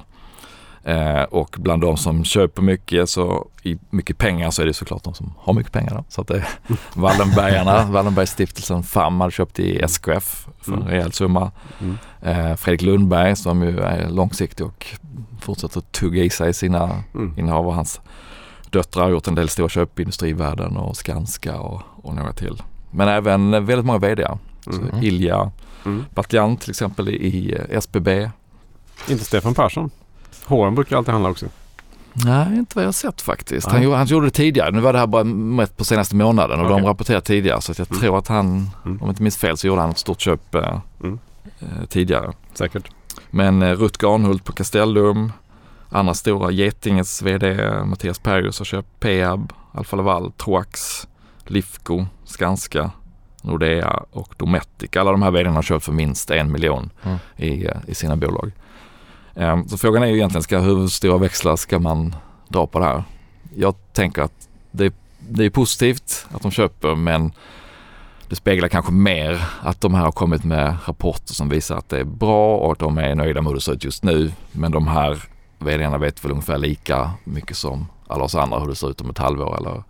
Eh, 0.85 1.23
och 1.23 1.57
bland 1.59 1.83
de 1.83 1.97
som 1.97 2.25
köper 2.25 2.63
mycket 2.63 3.11
så 3.11 3.49
i 3.63 3.79
mycket 3.91 4.19
pengar 4.19 4.51
så 4.51 4.63
är 4.63 4.67
det 4.67 4.75
såklart 4.75 5.05
de 5.05 5.15
som 5.15 5.35
har 5.39 5.53
mycket 5.55 5.73
pengar. 5.73 5.95
Då. 5.95 6.05
Så 6.09 6.21
att 6.21 6.27
det 6.29 6.37
är 6.37 6.47
Wallenbergarna, 6.95 7.85
Wallenbergstiftelsen 7.85 8.83
FAM 8.83 9.21
hade 9.21 9.33
köpt 9.33 9.59
i 9.59 9.79
SKF 9.83 10.47
för 10.61 10.73
en 10.73 10.79
Mm. 10.79 10.89
rejäl 10.89 11.13
summa. 11.13 11.51
Mm. 11.81 11.99
Eh, 12.23 12.57
Fredrik 12.57 12.83
Lundberg 12.83 13.37
som 13.37 13.63
ju 13.63 13.81
är 13.81 14.09
långsiktig 14.09 14.67
och 14.67 14.87
fortsätter 15.41 15.79
att 15.79 15.93
tugga 15.93 16.23
i 16.25 16.31
sig 16.31 16.55
sina 16.55 17.03
Mm. 17.15 17.35
innehav 17.39 17.67
och 17.67 17.75
hans 17.75 18.01
döttrar 18.71 19.03
har 19.03 19.11
gjort 19.11 19.27
en 19.29 19.35
del 19.35 19.49
stora 19.49 19.69
köp 19.69 19.99
i 19.99 20.03
Industrivärden 20.03 20.77
och 20.77 20.97
Skanska 20.97 21.61
och, 21.61 21.83
och 22.03 22.15
några 22.15 22.33
till. 22.33 22.63
Men 22.91 23.09
även 23.09 23.51
väldigt 23.51 23.85
många 23.87 23.99
vd. 23.99 24.27
Så 24.65 24.71
Mm. 24.71 25.03
Ilja 25.03 25.51
Mm. 25.85 26.05
Batjan 26.15 26.57
till 26.57 26.71
exempel 26.71 27.09
i, 27.09 27.55
eh, 27.71 27.77
SBB. 27.79 28.31
Inte 29.09 29.25
Stefan 29.25 29.55
Persson. 29.55 29.91
H&M 30.47 30.75
brukar 30.75 30.97
alltid 30.97 31.13
handla 31.13 31.31
också. 31.31 31.47
Nej, 32.13 32.59
inte 32.59 32.73
vad 32.77 32.85
jag 32.85 32.89
har 32.89 32.93
sett 32.93 33.21
faktiskt. 33.23 33.67
Han, 33.67 33.93
han 33.93 34.07
gjorde 34.07 34.27
det 34.27 34.31
tidigare. 34.31 34.71
Nu 34.71 34.81
var 34.81 34.93
det 34.93 34.99
här 34.99 35.07
bara 35.07 35.25
mätt 35.25 35.77
på 35.77 35.85
senaste 35.85 36.17
månaden 36.17 36.61
och 36.61 36.67
Okej. 36.67 36.77
de 36.81 36.87
rapporterade 36.87 37.25
tidigare. 37.27 37.61
Så 37.61 37.73
att 37.73 37.79
jag 37.79 37.89
Mm. 37.91 38.01
tror 38.01 38.19
att 38.19 38.29
han, 38.29 38.47
Mm. 38.47 38.71
om 38.85 38.99
jag 39.01 39.09
inte 39.09 39.23
minns 39.23 39.37
fel, 39.37 39.57
så 39.57 39.67
gjorde 39.67 39.81
han 39.81 39.91
ett 39.91 39.99
stort 39.99 40.21
köp 40.21 40.55
eh, 40.55 40.79
Mm. 41.01 41.19
eh, 41.61 41.87
tidigare. 41.89 42.33
Säkert. 42.55 42.91
Men 43.31 43.63
eh, 43.63 43.73
Rutger 43.73 44.15
Arnhult 44.15 44.45
på 44.45 44.53
Castellum, 44.53 45.33
andra 45.89 46.15
stora 46.15 46.51
Getinges 46.51 47.23
VD 47.23 47.71
Mattias 47.85 48.19
Perjus 48.19 48.59
har 48.59 48.65
köpt 48.65 49.01
Peab, 49.01 49.53
Alfa 49.73 49.97
Laval, 49.97 50.33
Troax, 50.33 51.07
Lifco, 51.45 52.07
Skanska, 52.25 52.91
Nordea 53.43 54.03
och 54.11 54.35
Dometic. 54.37 54.97
Alla 54.97 55.11
de 55.11 55.23
här 55.23 55.31
vdarna 55.31 55.51
har 55.51 55.63
köpt 55.63 55.85
för 55.85 55.93
minst 55.93 56.31
en 56.31 56.53
miljon 56.53 56.91
Mm. 57.03 57.19
i, 57.37 57.67
eh, 57.67 57.77
i 57.87 57.95
sina 57.95 58.17
bolag. 58.17 58.53
Eh, 59.35 59.65
Så 59.67 59.79
frågan 59.79 60.03
är 60.03 60.07
ju 60.07 60.15
egentligen, 60.17 60.43
ska, 60.43 60.59
hur 60.59 60.87
stora 60.89 61.19
växlar 61.19 61.57
ska 61.57 61.79
man 61.79 62.15
dra 62.49 62.67
på 62.67 62.79
det 62.79 62.85
här? 62.85 63.05
Jag 63.57 63.75
tänker 63.93 64.23
att 64.23 64.49
det, 64.71 64.95
det 65.19 65.45
är 65.45 65.51
positivt 65.51 66.27
att 66.33 66.43
de 66.43 66.51
köper 66.51 66.95
men 66.95 67.33
det 68.29 68.37
speglar 68.37 68.69
kanske 68.69 68.93
mer 68.93 69.45
att 69.63 69.81
de 69.81 69.95
här 69.95 70.03
har 70.05 70.13
kommit 70.13 70.45
med 70.45 70.77
rapporter 70.87 71.35
som 71.35 71.49
visar 71.49 71.77
att 71.77 71.89
det 71.89 71.99
är 72.01 72.05
bra 72.05 72.57
och 72.57 72.73
att 72.73 72.79
de 72.79 72.99
är 72.99 73.15
nöjda 73.15 73.43
med 73.43 73.51
hur 73.51 73.55
det 73.55 73.61
ser 73.61 73.73
ut 73.73 73.85
just 73.85 74.03
nu. 74.05 74.33
Men 74.53 74.73
de 74.73 74.87
här 74.89 75.23
vdarna 75.59 75.99
vet 75.99 76.25
väl 76.25 76.31
ungefär 76.31 76.59
lika 76.59 77.11
mycket 77.25 77.57
som 77.57 77.87
alla 78.07 78.25
oss 78.25 78.35
andra 78.35 78.59
hur 78.59 78.69
det 78.69 78.75
ser 78.75 78.91
ut 78.91 79.01
om 79.01 79.11
ett 79.11 79.19
halvår 79.19 79.57
eller 79.57 79.83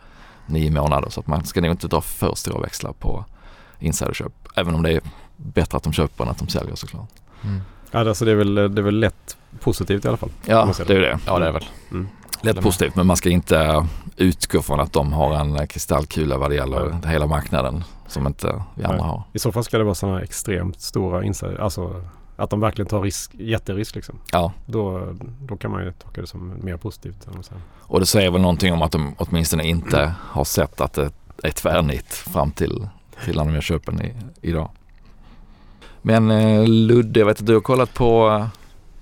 nio 0.47 0.71
månader. 0.71 1.11
Så 1.11 1.21
att 1.21 1.27
man 1.27 1.45
ska 1.45 1.61
nog 1.61 1.71
inte 1.71 1.89
dra 1.89 2.01
för 2.01 2.35
stora 2.35 2.61
växlar 2.61 2.93
på 2.93 3.25
insiderköp. 3.79 4.33
Även 4.55 4.75
om 4.75 4.83
det 4.83 4.93
är 4.93 5.01
bättre 5.37 5.77
att 5.77 5.83
de 5.83 5.93
köper 5.93 6.25
än 6.25 6.31
att 6.31 6.39
de 6.39 6.49
säljer 6.49 6.75
såklart. 6.75 7.11
Mm. 7.45 7.61
Ja, 7.91 8.09
alltså 8.09 8.25
det, 8.25 8.31
är 8.31 8.35
väl, 8.35 8.55
det 8.55 8.81
är 8.81 8.83
väl 8.83 9.01
lätt 9.01 9.37
positivt 9.61 10.05
i 10.05 10.09
alla 10.09 10.17
fall. 10.17 10.31
Ja, 10.45 10.73
ser 10.73 10.85
det 10.85 10.93
är 10.93 10.97
ju 10.97 11.03
det. 11.03 11.19
Ja 11.27 11.39
det 11.39 11.47
är 11.47 11.53
väl. 11.53 11.65
Mm. 11.91 12.09
Lätt 12.41 12.61
positivt 12.61 12.95
men 12.95 13.07
man 13.07 13.17
ska 13.17 13.31
inte 13.31 13.87
utgå 14.17 14.63
från 14.63 14.81
att 14.81 14.93
de 14.93 15.13
har 15.13 15.35
en 15.35 15.67
kristallkula 15.67 16.39
vad 16.39 16.51
det 16.51 16.55
gäller 16.55 16.99
Nej. 17.03 17.13
hela 17.13 17.27
marknaden 17.27 17.85
som 18.09 18.27
inte 18.27 18.63
vi 18.75 18.85
andra 18.85 18.97
Nej. 18.97 19.07
har. 19.07 19.23
I 19.33 19.39
så 19.39 19.53
fall 19.53 19.65
ska 19.65 19.79
det 19.79 19.85
vara 19.85 19.95
sådana 19.95 20.23
extremt 20.23 20.81
stora 20.81 21.25
insider. 21.25 21.59
Alltså 21.59 22.05
att 22.37 22.51
de 22.51 22.61
verkligen 22.61 22.89
tar 22.89 23.01
risk, 23.03 23.35
jätterisk 23.35 23.95
liksom. 23.95 24.19
Ja, 24.33 24.53
Då, 24.67 25.15
då 25.43 25.57
kan 25.57 25.71
man 25.71 25.85
ju 25.85 25.93
tolka 25.93 26.21
det 26.21 26.27
som 26.27 26.55
mer 26.63 26.77
positivt. 26.77 27.27
och 27.79 28.01
det 28.01 28.07
säger 28.07 28.31
väl 28.31 28.41
någonting 28.41 28.73
om 28.73 28.83
att 28.83 28.93
de 28.93 29.15
åtminstone 29.19 29.65
inte 29.65 30.13
har 30.21 30.45
sett 30.45 30.81
att 30.81 30.93
det 30.93 31.11
är 31.43 31.51
tvärnitt 31.51 32.13
fram 32.15 32.51
till, 32.51 32.89
till 33.25 33.37
när 33.37 33.45
de 33.45 33.55
gör 33.55 33.61
köpen 33.61 34.03
i, 34.03 34.13
idag. 34.41 34.71
Men 36.03 36.31
eh, 36.31 36.67
Ludde, 36.69 37.21
jag 37.21 37.27
vet 37.27 37.41
att 37.41 37.47
du 37.47 37.55
har 37.55 37.61
kollat 37.61 37.95
på 37.95 38.29
eh, 38.29 38.47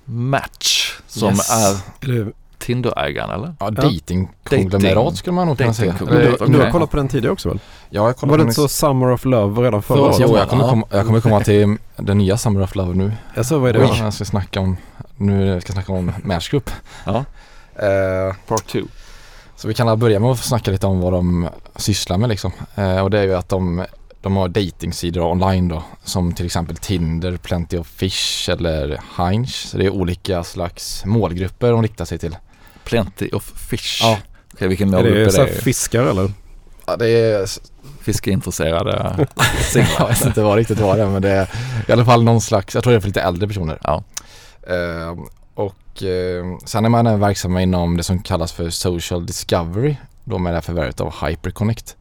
Match 0.05 0.99
som 1.07 1.29
Yes. 1.29 1.49
är 1.51 1.79
Eller, 2.05 2.33
Tinder-ägaren 2.65 3.29
eller? 3.29 3.55
Ja, 3.59 3.69
datingkonglomerat 3.71 5.17
skulle 5.17 5.33
man 5.33 5.47
nog 5.47 5.57
kunna 5.57 5.73
säga. 5.73 5.95
Du, 5.99 6.37
du 6.47 6.59
har 6.59 6.71
kollat 6.71 6.91
på 6.91 6.97
den 6.97 7.07
tidigare 7.07 7.33
också 7.33 7.49
väl? 7.49 7.59
Ja, 7.89 8.05
jag 8.07 8.17
kollar 8.17 8.31
Var 8.31 8.37
på 8.37 8.43
det 8.43 8.47
inte 8.49 8.53
så 8.61 8.67
Summer 8.67 9.11
of 9.11 9.25
Love 9.25 9.61
redan 9.61 9.81
förra 9.81 10.01
året? 10.01 10.15
Jo, 10.19 10.37
jag 10.37 10.49
kommer, 10.49 10.69
komma, 10.69 10.85
jag 10.89 11.05
kommer 11.05 11.21
komma 11.21 11.39
till 11.39 11.77
den 11.97 12.17
nya 12.17 12.37
Summer 12.37 12.61
of 12.63 12.75
Love 12.75 12.93
nu. 12.95 13.11
Alltså 13.35 13.59
vad 13.59 13.69
är 13.69 13.73
det? 13.73 13.79
Jag 13.99 14.13
ska 14.13 14.25
snacka 14.25 14.59
om, 14.59 14.77
nu 15.17 15.61
ska 15.61 15.69
jag 15.71 15.73
snacka 15.73 15.93
om 15.93 16.11
Match 16.23 16.49
Group. 16.49 16.69
Ja, 17.05 17.25
Eh, 17.79 18.35
part 18.47 18.67
two. 18.67 18.83
så 19.55 19.67
vi 19.67 19.73
kan 19.73 19.99
börja 19.99 20.19
med 20.19 20.29
att 20.31 20.39
snacka 20.39 20.71
lite 20.71 20.87
om 20.87 20.99
vad 21.01 21.13
de 21.13 21.49
sysslar 21.75 22.17
med 22.17 22.29
liksom. 22.29 22.51
Eh, 22.75 22.99
och 22.99 23.09
det 23.09 23.19
är 23.19 23.23
ju 23.23 23.35
att 23.35 23.49
de, 23.49 23.85
de 24.21 24.35
har 24.37 24.47
datingsidor 24.47 25.23
online 25.31 25.67
då. 25.67 25.83
Som 26.03 26.33
till 26.33 26.45
exempel 26.45 26.75
Tinder, 26.77 27.37
Plenty 27.37 27.77
of 27.77 27.87
Fish 27.87 28.49
eller 28.49 28.99
Hinge. 29.17 29.47
Så 29.47 29.77
det 29.77 29.85
är 29.85 29.89
olika 29.89 30.43
slags 30.43 31.05
målgrupper 31.05 31.71
de 31.71 31.81
riktar 31.81 32.05
sig 32.05 32.17
till. 32.17 32.37
Plenty 32.85 33.29
of 33.29 33.43
fish. 33.43 33.99
Ja. 34.01 34.17
Okej, 34.53 34.67
vilken 34.67 34.93
Är 34.93 35.03
det 35.03 35.21
är 35.21 35.29
så 35.29 35.45
det? 35.45 35.51
fiskar 35.51 36.03
eller? 36.03 36.31
Ja, 36.85 36.95
det 36.95 37.09
är, 37.09 37.47
Fiskeintresserade 38.01 39.15
jag 39.97 40.07
vet 40.07 40.25
inte 40.25 40.41
vad 40.41 40.57
riktigt 40.57 40.79
var 40.79 40.97
det 40.97 41.05
men 41.05 41.21
det 41.21 41.29
är 41.29 41.49
i 41.87 41.91
alla 41.91 42.05
fall 42.05 42.23
någon 42.23 42.41
slags, 42.41 42.75
jag 42.75 42.83
tror 42.83 42.93
det 42.93 42.97
är 42.97 43.01
för 43.01 43.07
lite 43.07 43.21
äldre 43.21 43.47
personer. 43.47 43.79
Ja. 43.83 44.03
Eh, 44.67 45.15
och 45.53 46.03
eh, 46.03 46.57
sen 46.65 46.85
är 46.85 46.89
man 46.89 47.07
även 47.07 47.19
verksam 47.19 47.57
inom 47.57 47.97
det 47.97 48.03
som 48.03 48.21
kallas 48.21 48.51
för 48.51 48.69
social 48.69 49.25
discovery. 49.25 49.95
Då 50.23 50.37
med 50.37 50.53
det 50.53 50.57
här 50.57 50.61
förvärvet 50.61 51.01
av 51.01 51.13
Hyperconnect. 51.25 51.95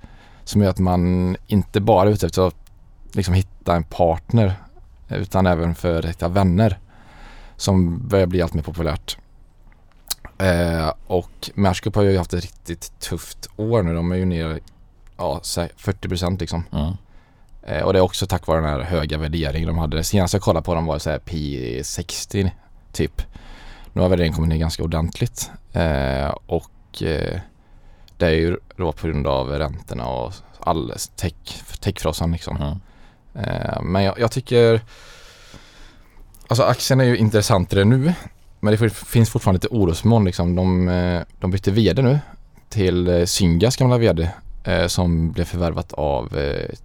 Som 0.44 0.62
gör 0.62 0.70
att 0.70 0.78
man 0.78 1.36
inte 1.46 1.80
bara 1.80 2.08
är 2.08 2.12
ute 2.12 2.26
efter 2.26 2.46
att 2.48 2.56
liksom 3.12 3.34
hitta 3.34 3.76
en 3.76 3.84
partner 3.84 4.54
utan 5.08 5.46
även 5.46 5.74
för 5.74 5.98
att 5.98 6.04
hitta 6.04 6.28
vänner. 6.28 6.78
Som 7.56 8.08
börjar 8.08 8.26
bli 8.26 8.42
allt 8.42 8.54
mer 8.54 8.62
populärt. 8.62 9.18
Eh, 10.38 10.92
och 11.06 11.50
Marskup 11.54 11.94
har 11.94 12.02
ju 12.02 12.18
haft 12.18 12.34
ett 12.34 12.42
riktigt 12.42 13.00
tufft 13.00 13.48
år 13.56 13.82
nu. 13.82 13.94
De 13.94 14.12
är 14.12 14.16
ju 14.16 14.24
ner 14.24 14.60
ja, 15.16 15.40
säg 15.42 15.68
40% 15.78 16.40
liksom. 16.40 16.64
Mm. 16.72 16.92
Eh, 17.62 17.82
och 17.82 17.92
det 17.92 17.98
är 17.98 18.02
också 18.02 18.26
tack 18.26 18.46
vare 18.46 18.60
den 18.60 18.70
här 18.70 18.80
höga 18.80 19.18
värderingen 19.18 19.68
de 19.68 19.78
hade. 19.78 20.04
Senast 20.04 20.34
jag 20.34 20.42
kollade 20.42 20.64
på 20.64 20.74
dem 20.74 20.86
var 20.86 20.94
det 20.94 21.00
så 21.00 21.10
här 21.10 21.18
P60 21.18 22.50
typ. 22.92 23.22
Nu 23.92 24.02
har 24.02 24.08
värderingen 24.08 24.34
kommit 24.34 24.48
ner 24.48 24.56
ganska 24.56 24.84
ordentligt. 24.84 25.50
Eh, 25.72 26.34
och 26.46 27.02
eh, 27.02 27.40
det 28.16 28.26
är 28.26 28.30
ju 28.30 28.56
då 28.76 28.92
på 28.92 29.06
grund 29.06 29.26
av 29.26 29.48
räntorna 29.48 30.06
och 30.08 30.32
all 30.60 30.92
tech, 31.16 31.34
techfrossan 31.80 32.32
liksom. 32.32 32.56
Mm. 32.56 32.78
Men 33.82 34.02
jag, 34.02 34.18
jag 34.18 34.30
tycker 34.30 34.80
Alltså 36.48 36.62
aktien 36.64 37.00
är 37.00 37.04
ju 37.04 37.16
intressantare 37.16 37.84
nu. 37.84 38.14
Men 38.64 38.73
det 38.73 38.90
finns 38.90 39.30
fortfarande 39.30 39.56
lite 39.56 39.75
orosmoln 39.75 40.25
liksom. 40.25 40.54
De, 40.54 40.88
eh, 40.88 41.23
de 41.40 41.50
bytte 41.50 41.71
VD 41.71 42.02
nu 42.02 42.18
till 42.68 43.09
eh, 43.09 43.25
Syngas 43.25 43.76
gamla 43.76 43.99
VD 43.99 44.30
eh, 44.64 44.87
som 44.87 45.33
blev 45.33 45.44
förvärvat 45.44 45.92
av 45.92 46.28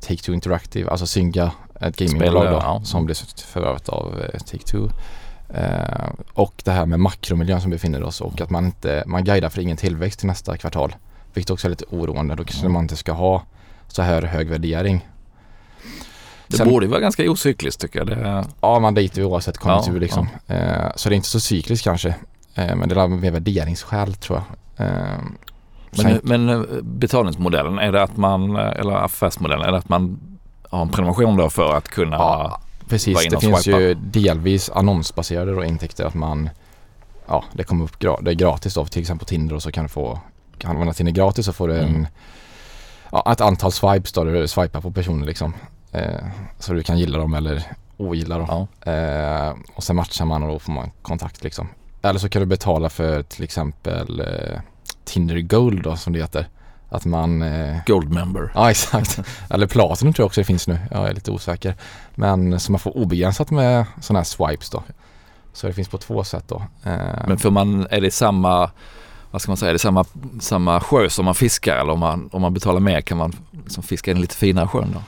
Take-Two 0.02 0.34
Interactive. 0.34 0.90
Alltså 0.90 1.08
Synga, 1.08 1.52
ett 1.82 1.98
gamingbolag 1.98 2.46
då, 2.46 2.52
ja. 2.52 2.82
som 2.84 3.06
blev 3.06 3.16
förvärvat 3.36 3.90
av 3.90 4.16
Take-Two. 4.34 4.92
Och 6.34 6.62
det 6.64 6.72
här 6.72 6.86
med 6.86 7.00
makromiljön 7.00 7.62
som 7.62 7.72
befinner 7.72 8.04
oss 8.04 8.22
och 8.22 8.42
att 8.42 8.50
man 8.50 8.66
inte, 8.66 9.04
man 9.06 9.24
guidar 9.24 9.50
för 9.50 9.62
ingen 9.62 9.78
tillväxt 9.78 10.20
till 10.20 10.28
nästa 10.28 10.58
kvartal. 10.58 10.96
Vilket 11.34 11.50
också 11.50 11.68
är 11.68 11.70
lite 11.70 11.86
oroande. 11.90 12.36
Då 12.36 12.44
kanske 12.44 12.68
man 12.68 12.82
inte 12.82 12.96
ska 12.96 13.12
ha 13.12 13.44
så 13.88 14.02
här 14.02 14.22
hög 14.22 14.50
värdering. 14.50 15.08
Det 16.50 16.58
Sen- 16.58 16.70
borde 16.70 16.88
vara 16.88 17.00
ganska 17.00 17.32
ocykliskt 17.32 17.82
tycker 17.82 18.00
jag. 18.00 18.08
Det, 18.08 18.46
Ja, 18.62 18.80
man 18.80 18.94
dejtar 18.94 19.22
ju 19.22 19.26
oavsett 19.26 19.58
konjunktur 19.58 19.94
Ja, 19.94 20.00
liksom. 20.00 20.28
Eh, 20.48 20.92
så 20.96 21.10
det 21.10 21.14
är 21.14 21.18
inte 21.18 21.30
så 21.30 21.40
cykliskt 21.40 21.84
kanske. 21.84 22.16
Eh, 22.56 22.76
men 22.76 22.90
det 22.90 22.96
är 22.96 23.08
mer 23.08 23.32
värderingsskäl 23.32 24.14
tror 24.14 24.42
jag. 24.78 24.88
Eh, 24.88 25.18
men, 25.92 26.20
men 26.24 26.68
betalningsmodellen, 26.82 27.80
är 27.80 27.92
det 27.92 28.04
att 28.04 28.18
man, 28.18 28.56
eller 28.56 28.94
affärsmodellen, 28.94 29.66
är 29.68 29.72
det 29.72 29.78
att 29.78 29.90
man 29.90 30.20
har 30.70 30.82
en 30.82 30.90
prenumeration 30.90 31.38
då 31.38 31.50
för 31.50 31.76
att 31.76 31.88
kunna 31.88 32.16
ja, 32.16 32.62
precis. 32.88 33.30
Det 33.30 33.40
finns 33.40 33.64
swipa. 33.64 33.80
ju 33.80 33.94
delvis 33.94 34.70
annonsbaserade 34.70 35.56
då 35.56 35.64
intäkter 35.64 36.06
att 36.06 36.14
man 36.14 36.50
Ja, 37.28 37.44
det 37.54 37.64
kommer 37.64 37.86
upp 37.86 38.00
det 38.00 38.32
är 38.32 38.36
gratis 38.36 38.74
då 38.74 38.86
till 38.86 39.02
exempel 39.02 39.26
på 39.26 39.30
Tinder 39.30 39.56
och 39.56 39.64
så 39.64 39.72
kan 39.72 39.84
du 39.84 39.90
få 39.90 40.20
kan 40.58 40.70
du 40.70 40.74
använda 40.74 40.94
Tinder 40.94 41.14
gratis 41.14 41.46
så 41.46 41.54
får 41.54 41.68
du 41.68 41.78
en 41.78 41.90
Mm. 41.90 42.08
ja, 43.12 43.32
ett 43.32 43.42
antal 43.42 43.72
swipes 43.72 44.12
då 44.12 44.24
du 44.24 44.48
swipar 44.48 44.82
på 44.82 44.92
personer 44.92 45.26
liksom. 45.26 45.54
Eh, 45.92 46.26
så 46.60 46.74
du 46.74 46.84
kan 46.84 46.98
gilla 47.00 47.18
dem 47.18 47.34
eller 47.34 47.64
ogilla 47.98 48.38
dem. 48.38 48.68
Ja. 48.86 48.92
Eh, 48.92 49.56
och 49.76 49.84
sen 49.84 49.96
matchar 49.96 50.26
man 50.26 50.44
och 50.44 50.50
då 50.50 50.60
får 50.60 50.72
man 50.72 50.92
kontakt 51.02 51.44
liksom. 51.44 51.68
Eller 52.02 52.20
så 52.20 52.30
kan 52.30 52.40
du 52.40 52.46
betala 52.46 52.90
för 52.90 53.24
till 53.24 53.44
exempel 53.44 54.20
eh, 54.20 54.60
Tinder 55.06 55.40
Gold 55.42 55.84
då 55.84 55.96
som 55.96 56.14
det 56.14 56.20
heter. 56.20 56.48
Att 56.90 57.06
man, 57.06 57.42
eh, 57.42 57.78
Gold 57.86 58.10
member. 58.12 58.52
ja 58.56 58.72
exakt. 58.72 59.20
Eller 59.50 59.68
Platinum 59.68 60.14
tror 60.14 60.24
jag 60.24 60.28
också 60.28 60.42
det 60.42 60.46
finns 60.46 60.68
nu. 60.68 60.80
Jag 60.92 61.08
är 61.10 61.14
lite 61.14 61.32
osäker. 61.32 61.76
Men 62.16 62.60
så 62.60 62.72
man 62.72 62.80
får 62.80 62.98
obegränsat 62.98 63.52
med 63.52 63.86
sådana 64.02 64.20
här 64.20 64.24
swipes 64.26 64.70
då. 64.70 64.84
Så 65.54 65.68
det 65.68 65.74
finns 65.74 65.90
på 65.90 65.98
två 65.98 66.24
sätt 66.24 66.44
då. 66.48 66.64
Eh, 66.84 66.98
Men 67.28 67.38
får 67.38 67.52
man, 67.52 67.88
är 67.90 68.02
det 68.02 68.12
samma, 68.12 68.72
vad 69.32 69.42
ska 69.42 69.52
man 69.52 69.58
säga, 69.58 69.70
är 69.70 69.74
det 69.74 69.80
samma, 69.80 70.06
samma 70.40 70.80
sjö 70.80 71.10
som 71.10 71.26
man 71.26 71.36
fiskar 71.36 71.78
eller 71.78 71.94
om 71.94 72.00
man, 72.00 72.30
om 72.32 72.42
man 72.42 72.54
betalar 72.54 72.80
mer 72.80 73.02
kan 73.02 73.18
man 73.18 73.36
liksom 73.64 73.84
fiska 73.84 74.12
i 74.12 74.14
den 74.14 74.22
lite 74.22 74.36
finare 74.36 74.68
sjön 74.68 74.92
då? 74.94 75.00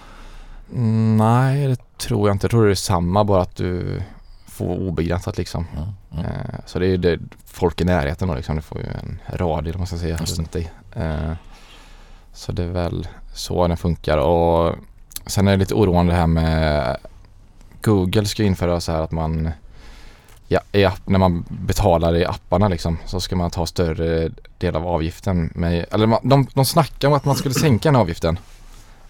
Mm, 0.74 1.18
nej 1.18 1.68
det 1.68 1.98
tror 1.98 2.30
jag 2.30 2.36
inte. 2.36 2.46
Jag 2.46 2.52
tror 2.52 2.66
det 2.66 2.72
är 2.72 2.76
samma 2.76 3.24
bara 3.24 3.42
att 3.42 3.56
du 3.56 4.02
får 4.48 4.80
obegränsat 4.88 5.38
liksom. 5.38 5.68
Mm. 5.74 5.90
Mm. 6.26 6.32
Så 6.66 6.80
det 6.80 6.86
är 6.86 6.90
ju 6.90 6.98
det, 6.98 7.20
folk 7.46 7.82
i 7.82 7.84
närheten 7.86 8.28
då 8.28 8.36
liksom. 8.36 8.56
Du 8.56 8.62
får 8.62 8.78
ju 8.78 8.86
en 8.86 9.20
radie 9.34 9.70
eller 9.70 9.78
man 9.78 9.88
ska 9.88 9.98
säga 9.98 10.18
runt 10.18 10.52
dig. 10.52 10.72
Eh, 10.96 11.34
Så 12.34 12.52
det 12.52 12.64
är 12.64 12.68
väl 12.68 13.08
så 13.34 13.68
den 13.68 13.78
funkar 13.78 14.18
och 14.18 14.76
sen 15.26 15.48
är 15.48 15.52
det 15.52 15.58
lite 15.58 15.74
oroande 15.74 16.14
det 16.14 16.20
här 16.20 16.28
med 16.28 16.98
Google 17.82 18.26
ska 18.26 18.44
införa 18.44 18.80
så 18.82 18.92
här 18.92 19.02
att 19.02 19.12
man 19.12 19.50
ja, 20.48 20.60
app, 20.88 21.00
när 21.08 21.20
man 21.20 21.46
betalar 21.50 22.16
i 22.16 22.26
apparna 22.26 22.68
liksom 22.68 22.98
så 23.06 23.20
ska 23.22 23.36
man 23.36 23.52
ta 23.52 23.66
större 23.66 24.30
del 24.58 24.76
av 24.76 24.88
avgiften. 24.88 25.52
Med, 25.56 25.86
eller 25.92 26.08
man, 26.08 26.20
de, 26.30 26.48
de 26.54 26.66
snackar 26.66 27.08
om 27.08 27.14
att 27.14 27.26
man 27.26 27.36
skulle 27.36 27.54
sänka 27.54 27.90
den 27.90 27.96
här 27.96 28.02
avgiften. 28.02 28.40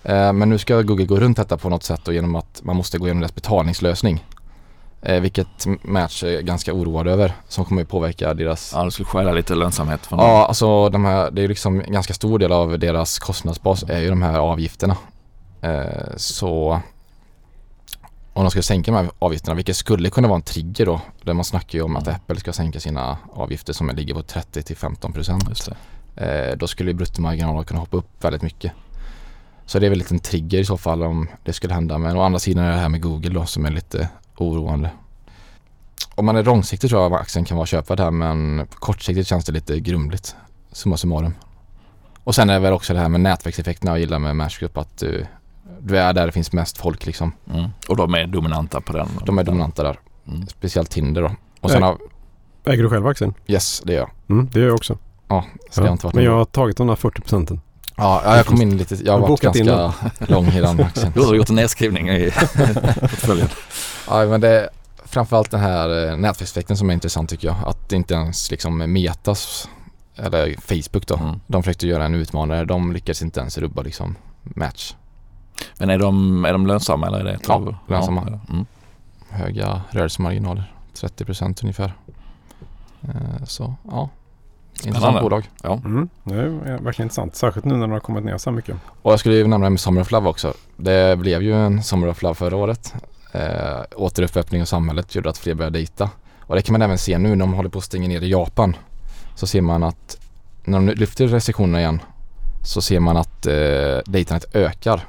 Eh, 0.03 0.33
men 0.33 0.49
nu 0.49 0.57
ska 0.57 0.81
Google 0.81 1.05
gå 1.05 1.19
runt 1.19 1.37
detta 1.37 1.57
på 1.57 1.69
något 1.69 1.83
sätt 1.83 2.07
och 2.07 2.13
genom 2.13 2.35
att 2.35 2.61
man 2.63 2.75
måste 2.75 2.97
gå 2.97 3.05
igenom 3.05 3.21
deras 3.21 3.35
betalningslösning. 3.35 4.25
Eh, 5.01 5.21
vilket 5.21 5.65
Match 5.83 6.23
är 6.23 6.41
ganska 6.41 6.73
oroad 6.73 7.07
över 7.07 7.33
som 7.47 7.65
kommer 7.65 7.81
att 7.81 7.89
påverka 7.89 8.33
deras 8.33 8.71
Ja, 8.75 8.83
det 8.83 8.91
skulle 8.91 9.05
stjäla 9.05 9.31
lite 9.31 9.55
lönsamhet 9.55 10.05
från 10.05 10.19
dem. 10.19 10.27
Ja, 10.27 10.45
alltså 10.45 10.89
de 10.89 11.05
här, 11.05 11.31
det 11.31 11.43
är 11.43 11.47
liksom 11.47 11.81
en 11.81 11.91
ganska 11.91 12.13
stor 12.13 12.39
del 12.39 12.51
av 12.51 12.79
deras 12.79 13.19
kostnadsbas 13.19 13.83
är 13.83 13.99
ju 13.99 14.09
de 14.09 14.21
här 14.21 14.39
avgifterna. 14.39 14.97
Eh, 15.61 16.15
så 16.17 16.79
om 18.33 18.43
de 18.43 18.51
ska 18.51 18.61
sänka 18.61 18.91
de 18.91 18.97
här 18.97 19.11
avgifterna, 19.19 19.55
vilket 19.55 19.75
skulle 19.75 20.09
kunna 20.09 20.27
vara 20.27 20.35
en 20.35 20.41
trigger 20.41 20.85
då. 20.85 21.01
Där 21.23 21.33
man 21.33 21.45
snackar 21.45 21.79
ju 21.79 21.83
om 21.83 21.95
att 21.95 22.07
Mm. 22.07 22.15
Apple 22.15 22.39
ska 22.39 22.53
sänka 22.53 22.79
sina 22.79 23.17
avgifter 23.33 23.73
som 23.73 23.89
ligger 23.89 24.13
på 24.13 24.21
30 24.21 24.63
till 24.63 24.77
15 24.77 25.13
procent. 25.13 25.69
Då 26.57 26.67
skulle 26.67 26.93
bruttomarginalen 26.93 27.63
kunna 27.63 27.79
hoppa 27.79 27.97
upp 27.97 28.23
väldigt 28.23 28.41
mycket. 28.41 28.71
Så 29.71 29.79
det 29.79 29.85
är 29.85 29.89
väl 29.89 29.97
lite 29.97 30.15
en 30.15 30.19
trigger 30.19 30.59
i 30.59 30.65
så 30.65 30.77
fall 30.77 31.03
om 31.03 31.27
det 31.43 31.53
skulle 31.53 31.73
hända. 31.73 31.97
Men 31.97 32.17
å 32.17 32.21
andra 32.21 32.39
sidan 32.39 32.63
är 32.63 32.71
det 32.71 32.77
här 32.77 32.89
med 32.89 33.01
Google 33.01 33.29
då 33.29 33.45
som 33.45 33.65
är 33.65 33.71
lite 33.71 34.09
oroande. 34.37 34.89
Om 36.15 36.25
man 36.25 36.35
är 36.35 36.43
långsiktig 36.43 36.89
tror 36.89 37.01
jag 37.01 37.13
att 37.13 37.21
aktien 37.21 37.45
kan 37.45 37.57
vara 37.57 37.65
köpvärd 37.65 37.99
här 37.99 38.11
men 38.11 38.67
kortsiktigt 38.69 39.27
känns 39.27 39.45
det 39.45 39.51
lite 39.51 39.79
grumligt. 39.79 40.35
Summa 40.71 40.97
summarum. 40.97 41.33
Och 42.23 42.35
sen 42.35 42.49
är 42.49 42.53
det 42.53 42.59
väl 42.59 42.73
också 42.73 42.93
det 42.93 42.99
här 42.99 43.09
med 43.09 43.21
nätverkseffekterna 43.21 43.91
jag 43.91 43.99
gillar 43.99 44.19
med 44.19 44.35
Match 44.35 44.59
Group 44.59 44.77
att 44.77 44.97
du, 44.97 45.25
du 45.79 45.97
är 45.97 46.13
där 46.13 46.25
det 46.25 46.31
finns 46.31 46.53
mest 46.53 46.77
folk 46.77 47.05
liksom. 47.05 47.33
Mm. 47.53 47.69
Och 47.87 47.95
de 47.97 48.13
är 48.13 48.27
dominanta 48.27 48.81
på 48.81 48.93
den. 48.93 49.07
De 49.25 49.37
är 49.37 49.43
dominanta 49.43 49.83
där. 49.83 49.99
Mm. 50.27 50.47
Speciellt 50.47 50.89
Tinder 50.89 51.21
då. 51.21 51.31
Och 51.61 51.71
sen 51.71 51.83
har, 51.83 51.97
Äger 52.65 52.83
du 52.83 52.89
själv 52.89 53.07
aktien? 53.07 53.33
yes 53.47 53.81
det 53.85 53.93
gör 53.93 53.99
jag. 53.99 54.09
Mm, 54.29 54.49
det 54.53 54.59
gör 54.59 54.67
jag 54.67 54.75
också. 54.75 54.97
Ja, 55.27 55.45
så 55.69 55.81
det 55.81 55.87
har 55.87 55.93
inte 55.93 56.05
varit 56.05 56.15
men 56.15 56.23
jag 56.23 56.35
har 56.35 56.45
tagit 56.45 56.77
de 56.77 56.87
där 56.87 56.95
40 56.95 57.21
procenten. 57.21 57.61
Ja, 58.01 58.21
ja, 58.25 58.37
jag 58.37 58.45
kom 58.45 58.61
in 58.61 58.77
lite, 58.77 58.95
jag 58.95 59.13
har 59.13 59.19
varit 59.19 59.41
ganska 59.41 59.93
lång 60.19 60.47
i 60.47 60.61
den 60.61 60.79
aktien. 60.79 61.11
Du 61.15 61.21
har 61.21 61.35
gjort 61.35 61.49
en 61.49 61.55
nedskrivning 61.55 62.09
i 62.09 62.31
portföljen. 63.01 63.47
Ja 64.07 64.25
men 64.25 64.41
det 64.41 64.49
är 64.49 64.69
framförallt 65.05 65.51
den 65.51 65.59
här 65.59 66.09
eh, 66.11 66.17
nätverkseffekten 66.17 66.77
som 66.77 66.89
är 66.89 66.93
intressant 66.93 67.29
tycker 67.29 67.47
jag. 67.47 67.57
Att 67.65 67.89
det 67.89 67.95
inte 67.95 68.13
ens 68.13 68.51
liksom 68.51 68.93
Metas 68.93 69.69
eller 70.15 70.55
Facebook 70.61 71.07
då. 71.07 71.15
Mm. 71.15 71.39
De 71.47 71.63
försökte 71.63 71.87
göra 71.87 72.05
en 72.05 72.15
utmanare. 72.15 72.65
De 72.65 72.93
lyckades 72.93 73.21
inte 73.21 73.39
ens 73.39 73.57
rubba 73.57 73.81
liksom 73.81 74.15
match. 74.43 74.95
Men 75.77 75.89
är 75.89 75.97
de, 75.97 76.45
är 76.45 76.53
de 76.53 76.67
lönsamma 76.67 77.07
eller 77.07 77.19
är 77.19 77.23
det 77.23 77.39
Ja, 77.47 77.75
lönsamma. 77.87 78.23
Ja, 78.27 78.53
mm. 78.53 78.65
Höga 79.29 79.81
rörelsemarginaler. 79.89 80.73
30% 80.95 81.63
ungefär. 81.63 81.93
Eh, 83.01 83.45
Så 83.45 83.75
ja. 83.91 84.09
Intressant 84.73 84.97
Spännande. 84.97 85.21
bolag. 85.21 85.49
Mm, 85.63 86.09
det 86.23 86.35
är 86.35 86.83
verkligen 86.83 87.05
intressant. 87.05 87.35
Särskilt 87.35 87.65
nu 87.65 87.73
när 87.73 87.81
de 87.81 87.91
har 87.91 87.99
kommit 87.99 88.23
ner 88.23 88.37
så 88.37 88.51
mycket. 88.51 88.75
Och 89.01 89.11
jag 89.11 89.19
skulle 89.19 89.35
ju 89.35 89.47
nämna 89.47 89.65
det 89.65 89.69
med 89.69 89.79
Summer 89.79 90.01
of 90.01 90.11
Love 90.11 90.29
också. 90.29 90.53
Det 90.77 91.19
blev 91.19 91.41
ju 91.41 91.65
en 91.65 91.83
Summer 91.83 92.07
of 92.07 92.21
Love 92.21 92.35
förra 92.35 92.55
året. 92.55 92.93
Eh, 93.31 93.81
återöppning 93.95 94.61
av 94.61 94.65
samhället 94.65 95.15
gjorde 95.15 95.29
att 95.29 95.37
fler 95.37 95.53
började 95.53 95.77
dejta. 95.77 96.09
Och 96.39 96.55
det 96.55 96.61
kan 96.61 96.73
man 96.73 96.81
även 96.81 96.97
se 96.97 97.17
nu 97.17 97.29
när 97.29 97.35
de 97.35 97.53
håller 97.53 97.69
på 97.69 97.77
att 97.77 97.83
stänga 97.85 98.07
ner 98.07 98.21
i 98.21 98.29
Japan. 98.29 98.75
Så 99.35 99.47
ser 99.47 99.61
man 99.61 99.83
att 99.83 100.17
när 100.63 100.79
de 100.79 100.87
lyfter 100.89 101.27
restriktionerna 101.27 101.79
igen 101.79 101.99
så 102.63 102.81
ser 102.81 102.99
man 102.99 103.17
att 103.17 103.45
eh, 103.47 103.53
dejtandet 104.05 104.55
ökar. 104.55 105.07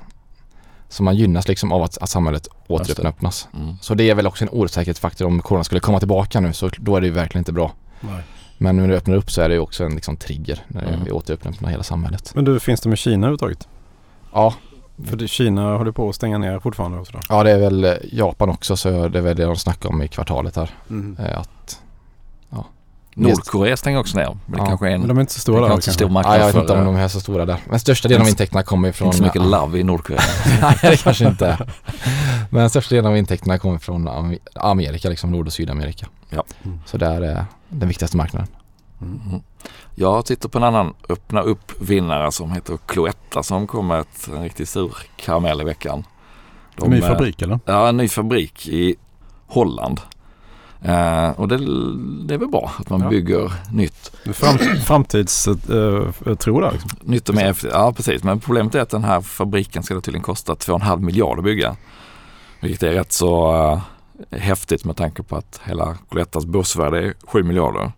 Så 0.88 1.02
man 1.02 1.16
gynnas 1.16 1.48
liksom 1.48 1.72
av 1.72 1.82
att, 1.82 1.98
att 1.98 2.08
samhället 2.10 2.48
återöppnas. 2.68 3.48
Mm. 3.54 3.74
Så 3.80 3.94
det 3.94 4.10
är 4.10 4.14
väl 4.14 4.26
också 4.26 4.44
en 4.44 4.50
osäkerhetsfaktor 4.52 5.26
om 5.26 5.42
corona 5.42 5.64
skulle 5.64 5.80
komma 5.80 5.98
tillbaka 5.98 6.40
nu 6.40 6.52
så 6.52 6.70
då 6.78 6.96
är 6.96 7.00
det 7.00 7.06
ju 7.06 7.12
verkligen 7.12 7.40
inte 7.40 7.52
bra. 7.52 7.72
Nej. 8.00 8.22
Men 8.62 8.76
när 8.76 8.88
det 8.88 8.96
öppnar 8.96 9.16
upp 9.16 9.30
så 9.30 9.42
är 9.42 9.48
det 9.48 9.54
ju 9.54 9.60
också 9.60 9.84
en 9.84 9.94
liksom 9.94 10.16
trigger 10.16 10.58
när 10.68 10.82
Mm. 10.88 11.04
vi 11.04 11.10
återöppnar 11.10 11.70
hela 11.70 11.82
samhället. 11.82 12.32
Men 12.34 12.44
du, 12.44 12.60
finns 12.60 12.80
det 12.80 12.88
med 12.88 12.98
Kina 12.98 13.16
överhuvudtaget? 13.26 13.68
Ja, 14.32 14.54
För 15.04 15.16
det, 15.16 15.28
Kina 15.28 15.76
håller 15.76 15.92
på 15.92 16.08
att 16.08 16.14
stänga 16.14 16.38
ner 16.38 16.58
fortfarande 16.58 16.98
och 16.98 17.06
sådär. 17.06 17.22
Ja 17.28 17.42
det 17.42 17.50
är 17.50 17.58
väl 17.58 17.84
eh, 17.84 17.92
Japan 18.12 18.48
också 18.48 18.76
så 18.76 19.08
det 19.08 19.18
är 19.18 19.22
väl 19.22 19.36
det 19.36 19.44
de 19.44 19.56
snackar 19.56 19.88
om 19.88 20.02
i 20.02 20.08
kvartalet 20.08 20.56
här. 20.56 20.70
Mm. 20.90 21.16
Eh, 21.26 21.38
Att 21.38 21.78
Nordkorea 23.14 23.76
stänger 23.76 23.98
också 23.98 24.18
ner. 24.18 24.26
Men 24.26 24.36
det 24.46 24.58
Ja, 24.58 24.66
kanske 24.66 24.86
är 24.88 24.90
en, 24.94 25.00
Men 25.00 25.08
de 25.08 25.16
är 25.16 25.20
inte 25.20 25.32
så 25.32 25.40
stora 25.40 25.60
där 25.60 25.66
inte 25.74 25.82
så 25.82 25.86
kanske. 25.88 26.04
stor 26.04 26.08
marknad 26.08 26.34
Ja, 26.34 26.38
jag 26.38 26.46
vet 26.46 26.56
inte 26.56 26.72
om 26.72 26.78
eh, 26.78 26.84
de 26.84 26.96
är 26.96 27.08
så 27.08 27.20
stora 27.20 27.44
där. 27.46 27.56
Men 27.70 27.80
största 27.80 28.08
delen 28.08 28.22
av 28.22 28.28
intäkterna 28.28 28.62
kommer 28.62 28.88
ifrån... 28.88 29.06
inte 29.06 29.16
så 29.18 29.24
mycket 29.24 29.42
love 29.42 29.78
i 29.78 29.82
Nordkorea. 29.82 30.20
Nej, 30.62 30.76
det 30.82 31.02
kanske 31.02 31.28
inte 31.28 31.46
är. 31.46 31.72
Men 32.50 32.70
största 32.70 32.94
delen 32.94 33.10
av 33.10 33.16
intäkterna 33.16 33.58
kommer 33.58 33.78
från 33.78 34.08
Am- 34.08 34.38
Amerika, 34.54 35.08
liksom 35.08 35.30
Nord 35.30 35.46
och 35.46 35.52
Sydamerika. 35.52 36.06
Ja. 36.30 36.44
Mm. 36.64 36.80
Så 36.86 36.98
där 36.98 37.20
är 37.22 37.44
den 37.72 37.88
viktigaste 37.88 38.16
marknaden. 38.16 38.48
Mm. 39.00 39.42
Jag 39.94 40.26
tittar 40.26 40.48
på 40.48 40.58
en 40.58 40.64
annan 40.64 40.94
öppna 41.08 41.42
upp-vinnare 41.42 42.32
som 42.32 42.52
heter 42.52 42.78
Cloetta 42.86 43.42
som 43.42 43.66
kom 43.66 43.86
med 43.86 44.00
ett, 44.00 44.28
en 44.28 44.42
riktigt 44.42 44.68
sur 44.68 44.96
karamell 45.16 45.60
i 45.60 45.64
veckan. 45.64 46.04
De, 46.76 46.90
Ny 46.90 46.98
eh, 46.98 47.08
fabrik 47.08 47.42
eller? 47.42 47.60
Ja, 47.64 47.88
en 47.88 47.96
ny 47.96 48.08
fabrik 48.08 48.68
i 48.68 48.94
Holland. 49.46 50.00
Eh, 50.82 51.30
och 51.30 51.48
det, 51.48 51.56
det 52.26 52.34
är 52.34 52.38
väl 52.38 52.48
bra 52.48 52.72
att 52.78 52.90
man 52.90 53.00
Ja. 53.00 53.08
bygger 53.08 53.52
nytt. 53.72 54.12
Fram, 54.32 54.58
framtidstro 54.58 56.60
där 56.60 56.72
liksom. 56.72 56.90
Nytt 57.00 57.28
och 57.28 57.34
mer 57.34 57.56
ja 57.72 57.92
precis. 57.92 58.24
Men 58.24 58.40
problemet 58.40 58.74
är 58.74 58.80
att 58.80 58.90
den 58.90 59.04
här 59.04 59.20
fabriken 59.20 59.82
ska 59.82 59.94
då 59.94 60.00
tydligen 60.00 60.22
kosta 60.22 60.54
2,5 60.54 61.00
miljarder 61.00 61.38
att 61.38 61.44
bygga. 61.44 61.76
Vilket 62.60 62.82
är 62.82 62.90
rätt 62.90 63.12
så 63.12 63.54
eh, 63.54 63.80
häftigt 64.30 64.84
med 64.84 64.96
tanke 64.96 65.22
på 65.22 65.36
att 65.36 65.60
hela 65.64 65.98
Colettas 66.08 66.46
börsvärde 66.46 66.98
är 66.98 67.14
7 67.26 67.42
miljarder. 67.42 67.92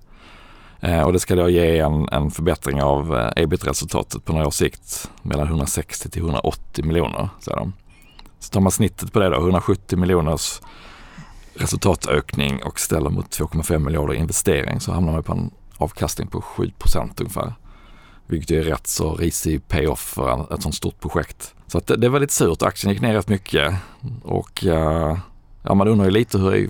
Eh, 0.80 1.02
och 1.02 1.12
det 1.12 1.20
ska 1.20 1.34
då 1.34 1.48
ge 1.48 1.78
en, 1.78 2.08
en 2.08 2.30
förbättring 2.30 2.82
av 2.82 3.16
eh, 3.16 3.42
ebit-resultatet 3.42 4.24
på 4.24 4.32
några 4.32 4.46
års 4.46 4.54
sikt 4.54 5.10
mellan 5.22 5.46
160 5.46 6.10
till 6.10 6.22
180 6.22 6.84
miljoner. 6.84 7.28
säger 7.40 7.58
de. 7.58 7.72
Så 8.38 8.50
tar 8.50 8.60
man 8.60 8.72
snittet 8.72 9.12
på 9.12 9.18
det 9.18 9.28
då, 9.28 9.36
170 9.36 9.98
miljoners 9.98 10.60
resultatökning 11.54 12.62
och 12.62 12.80
ställer 12.80 13.10
mot 13.10 13.38
2,5 13.38 13.78
miljarder 13.78 14.14
investering 14.14 14.80
så 14.80 14.92
hamnar 14.92 15.12
man 15.12 15.22
på 15.22 15.32
en 15.32 15.50
avkastning 15.76 16.28
på 16.28 16.40
7 16.40 16.70
procent 16.78 17.20
ungefär. 17.20 17.54
Vilket 18.26 18.50
är 18.50 18.62
rätt 18.62 18.86
så 18.86 19.14
risig 19.14 19.68
payoff 19.68 20.00
för 20.00 20.54
ett 20.54 20.62
sånt 20.62 20.74
stort 20.74 21.00
projekt. 21.00 21.54
Så 21.66 21.78
att 21.78 21.86
det, 21.86 21.96
det 21.96 22.08
var 22.08 22.20
lite 22.20 22.32
surt. 22.32 22.62
Aktien 22.62 22.92
gick 22.92 23.02
ner 23.02 23.14
rätt 23.14 23.28
mycket 23.28 23.74
och 24.22 24.64
uh, 24.66 25.18
ja, 25.64 25.74
man 25.74 25.88
undrar 25.88 26.04
ju 26.04 26.10
lite 26.10 26.38
hur 26.38 26.54
är, 26.54 26.68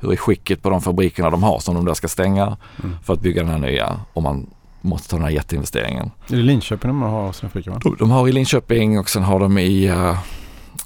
hur 0.00 0.12
är 0.12 0.16
skicket 0.16 0.62
på 0.62 0.70
de 0.70 0.80
fabrikerna 0.82 1.30
de 1.30 1.42
har 1.42 1.58
som 1.58 1.74
de 1.74 1.84
där 1.84 1.94
ska 1.94 2.08
stänga 2.08 2.56
Mm. 2.84 2.96
för 3.04 3.12
att 3.12 3.20
bygga 3.20 3.42
den 3.42 3.50
här 3.50 3.58
nya 3.58 4.00
om 4.12 4.22
man 4.22 4.46
måste 4.80 5.08
ta 5.08 5.16
den 5.16 5.24
här 5.24 5.32
jätteinvesteringen. 5.32 6.10
Är 6.30 6.36
det 6.36 6.42
Linköping 6.42 6.88
de 6.88 7.02
har 7.02 7.32
sina 7.32 7.50
fabriker? 7.50 7.96
De 7.98 8.10
har 8.10 8.28
i 8.28 8.32
Linköping 8.32 8.98
och 8.98 9.10
sen 9.10 9.22
har 9.22 9.40
de 9.40 9.58
i, 9.58 9.86
eh, 9.86 10.18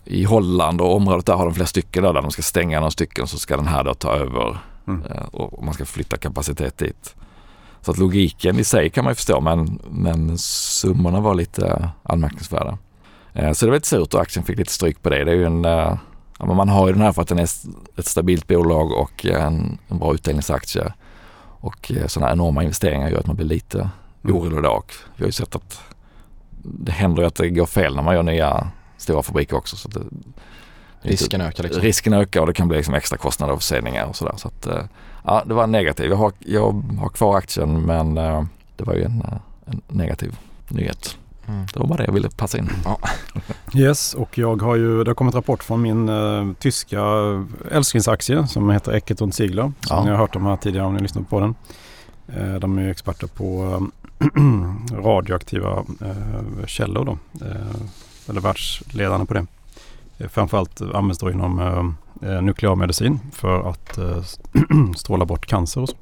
i 0.04 0.24
Holland 0.24 0.80
och 0.80 0.94
området 0.96 1.26
där 1.26 1.34
har 1.34 1.44
de 1.44 1.54
flera 1.54 1.66
stycken 1.66 2.02
där, 2.02 2.12
där 2.12 2.22
de 2.22 2.30
ska 2.30 2.42
stänga 2.42 2.78
några 2.80 2.90
stycken 2.90 3.26
så 3.26 3.38
ska 3.38 3.56
den 3.56 3.66
här 3.66 3.84
då 3.84 3.94
ta 3.94 4.12
över 4.14 4.58
Mm. 4.88 5.02
eh, 5.02 5.22
och 5.32 5.64
man 5.64 5.74
ska 5.74 5.84
flytta 5.84 6.16
kapacitet 6.16 6.78
dit. 6.78 7.14
Så 7.80 7.90
att 7.90 7.98
logiken 7.98 8.58
i 8.58 8.64
sig 8.64 8.90
kan 8.90 9.04
man 9.04 9.10
ju 9.10 9.14
förstå 9.14 9.40
men, 9.40 9.78
men 9.90 10.38
summorna 10.38 11.20
var 11.20 11.34
lite 11.34 11.90
anmärkningsvärda. 12.02 12.78
Eh, 13.32 13.52
Så 13.52 13.66
det 13.66 13.70
var 13.70 13.76
lite 13.76 13.88
surt 13.88 14.14
och 14.14 14.20
aktien 14.20 14.44
fick 14.44 14.58
lite 14.58 14.72
stryk 14.72 15.02
på 15.02 15.10
det. 15.10 15.24
det 15.24 15.30
är 15.30 15.34
ju 15.36 15.44
en, 15.46 15.64
ja, 16.40 16.46
men 16.46 16.56
man 16.56 16.68
har 16.68 16.86
ju 16.86 16.92
den 16.92 17.02
här 17.02 17.12
för 17.12 17.22
att 17.22 17.28
den 17.28 17.38
är 17.38 17.48
ett 17.96 18.06
stabilt 18.06 18.46
bolag 18.46 18.92
och 18.92 19.26
en, 19.26 19.78
en 19.88 19.98
bra 19.98 20.14
utdelningsaktie. 20.14 20.92
Och 21.62 21.92
eh, 21.92 22.06
sådana 22.06 22.32
enorma 22.32 22.62
investeringar 22.62 23.08
gör 23.08 23.18
att 23.18 23.26
man 23.26 23.36
blir 23.36 23.46
lite 23.46 23.90
Mm. 24.24 24.36
orolig 24.36 24.62
då. 24.62 24.70
Och 24.70 24.94
vi 25.16 25.22
har 25.22 25.28
ju 25.28 25.32
sett 25.32 25.56
att 25.56 25.80
det 26.62 26.92
händer 26.92 27.22
att 27.22 27.34
det 27.34 27.50
går 27.50 27.66
fel 27.66 27.96
när 27.96 28.02
man 28.02 28.14
gör 28.14 28.22
nya 28.22 28.68
stora 28.96 29.22
fabriker 29.22 29.56
också. 29.56 29.76
Så 29.76 29.88
det, 29.88 30.00
Risken 31.02 31.40
ökar 31.40 31.62
liksom. 31.62 31.82
Risken 31.82 32.12
ökar 32.12 32.40
och 32.40 32.46
det 32.46 32.52
kan 32.52 32.68
bli 32.68 32.76
liksom 32.76 32.94
extra 32.94 33.18
kostnader 33.18 33.52
och 33.54 33.60
förseningar 33.60 34.06
och 34.06 34.16
sådär. 34.16 34.34
Så 34.36 34.48
att, 34.48 34.66
eh, 34.66 34.82
ja, 35.24 35.42
det 35.46 35.54
var 35.54 35.66
negativt. 35.66 36.08
Jag 36.10 36.16
har, 36.16 36.32
jag 36.38 36.82
har 37.00 37.08
kvar 37.08 37.36
aktien 37.36 37.80
men 37.82 38.18
eh, 38.18 38.44
det 38.76 38.84
var 38.84 38.94
ju 38.94 39.04
en, 39.04 39.22
eh, 39.22 39.38
en 39.64 39.80
negativ 39.88 40.38
nyhet. 40.68 41.16
Mm. 41.50 41.66
Det 41.74 41.80
var 41.80 41.86
bara 41.86 41.96
det 41.96 42.04
jag 42.04 42.12
ville 42.12 42.30
passa 42.30 42.58
in. 42.58 42.70
Yes, 43.74 44.14
och 44.14 44.38
jag 44.38 44.62
har 44.62 44.76
ju, 44.76 45.04
det 45.04 45.10
har 45.10 45.14
kommit 45.14 45.34
rapport 45.34 45.62
från 45.64 45.82
min 45.82 46.08
eh, 46.08 46.52
tyska 46.58 47.00
älsklingsaktie 47.70 48.46
som 48.46 48.70
heter 48.70 48.92
Eckert 48.92 49.20
und 49.20 49.34
Ziegler. 49.34 49.62
Som 49.62 49.96
Ja. 49.96 50.04
ni 50.04 50.10
har 50.10 50.16
hört 50.16 50.36
om 50.36 50.46
här 50.46 50.56
tidigare 50.56 50.86
om 50.86 50.94
ni 50.94 51.00
lyssnat 51.02 51.30
på 51.30 51.40
den. 51.40 51.54
Eh, 52.36 52.54
de 52.54 52.78
är 52.78 52.82
ju 52.82 52.90
experter 52.90 53.26
på 53.26 53.78
eh, 54.20 54.26
radioaktiva 55.04 55.84
eh, 56.00 56.66
källor 56.66 57.04
då. 57.04 57.18
Eh, 57.46 57.76
eller 58.28 58.40
världsledande 58.40 59.26
på 59.26 59.34
det. 59.34 59.46
Eh, 60.18 60.28
framförallt 60.28 60.80
används 60.80 61.18
då 61.18 61.30
inom 61.30 61.94
nuklearmedicin 62.42 63.20
för 63.32 63.70
att 63.70 63.98
stråla 64.96 65.24
bort 65.24 65.46
cancer 65.46 65.80
och 65.80 65.88
så. 65.88 65.96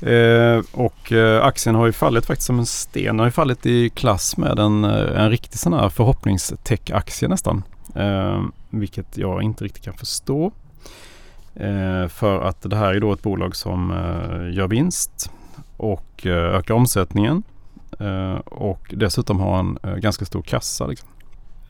Eh, 0.00 0.62
och 0.72 1.12
eh, 1.12 1.44
aktien 1.44 1.74
har 1.74 1.86
ju 1.86 1.92
fallit 1.92 2.26
faktiskt 2.26 2.46
som 2.46 2.58
en 2.58 2.66
sten. 2.66 3.04
Den 3.04 3.18
har 3.18 3.26
ju 3.26 3.30
fallit 3.30 3.66
i 3.66 3.90
klass 3.90 4.36
med 4.36 4.58
en, 4.58 4.84
eh, 4.84 5.22
en 5.22 5.30
riktig 5.30 5.58
sån 5.58 5.72
här 5.72 5.88
förhoppningstech-aktie 5.88 7.28
nästan. 7.28 7.62
Eh, 7.94 8.42
vilket 8.70 9.16
jag 9.16 9.42
inte 9.42 9.64
riktigt 9.64 9.84
kan 9.84 9.94
förstå. 9.94 10.52
Eh, 11.54 12.08
för 12.08 12.40
att 12.40 12.62
det 12.62 12.76
här 12.76 12.94
är 12.94 13.00
då 13.00 13.12
ett 13.12 13.22
bolag 13.22 13.56
som 13.56 13.90
eh, 13.90 14.56
gör 14.56 14.68
vinst 14.68 15.30
och 15.76 16.26
eh, 16.26 16.56
ökar 16.56 16.74
omsättningen. 16.74 17.42
Eh, 18.00 18.34
och 18.34 18.94
dessutom 18.96 19.40
har 19.40 19.58
en 19.58 19.78
eh, 19.82 19.94
ganska 19.94 20.24
stor 20.24 20.42
kassa. 20.42 20.86
Liksom. 20.86 21.08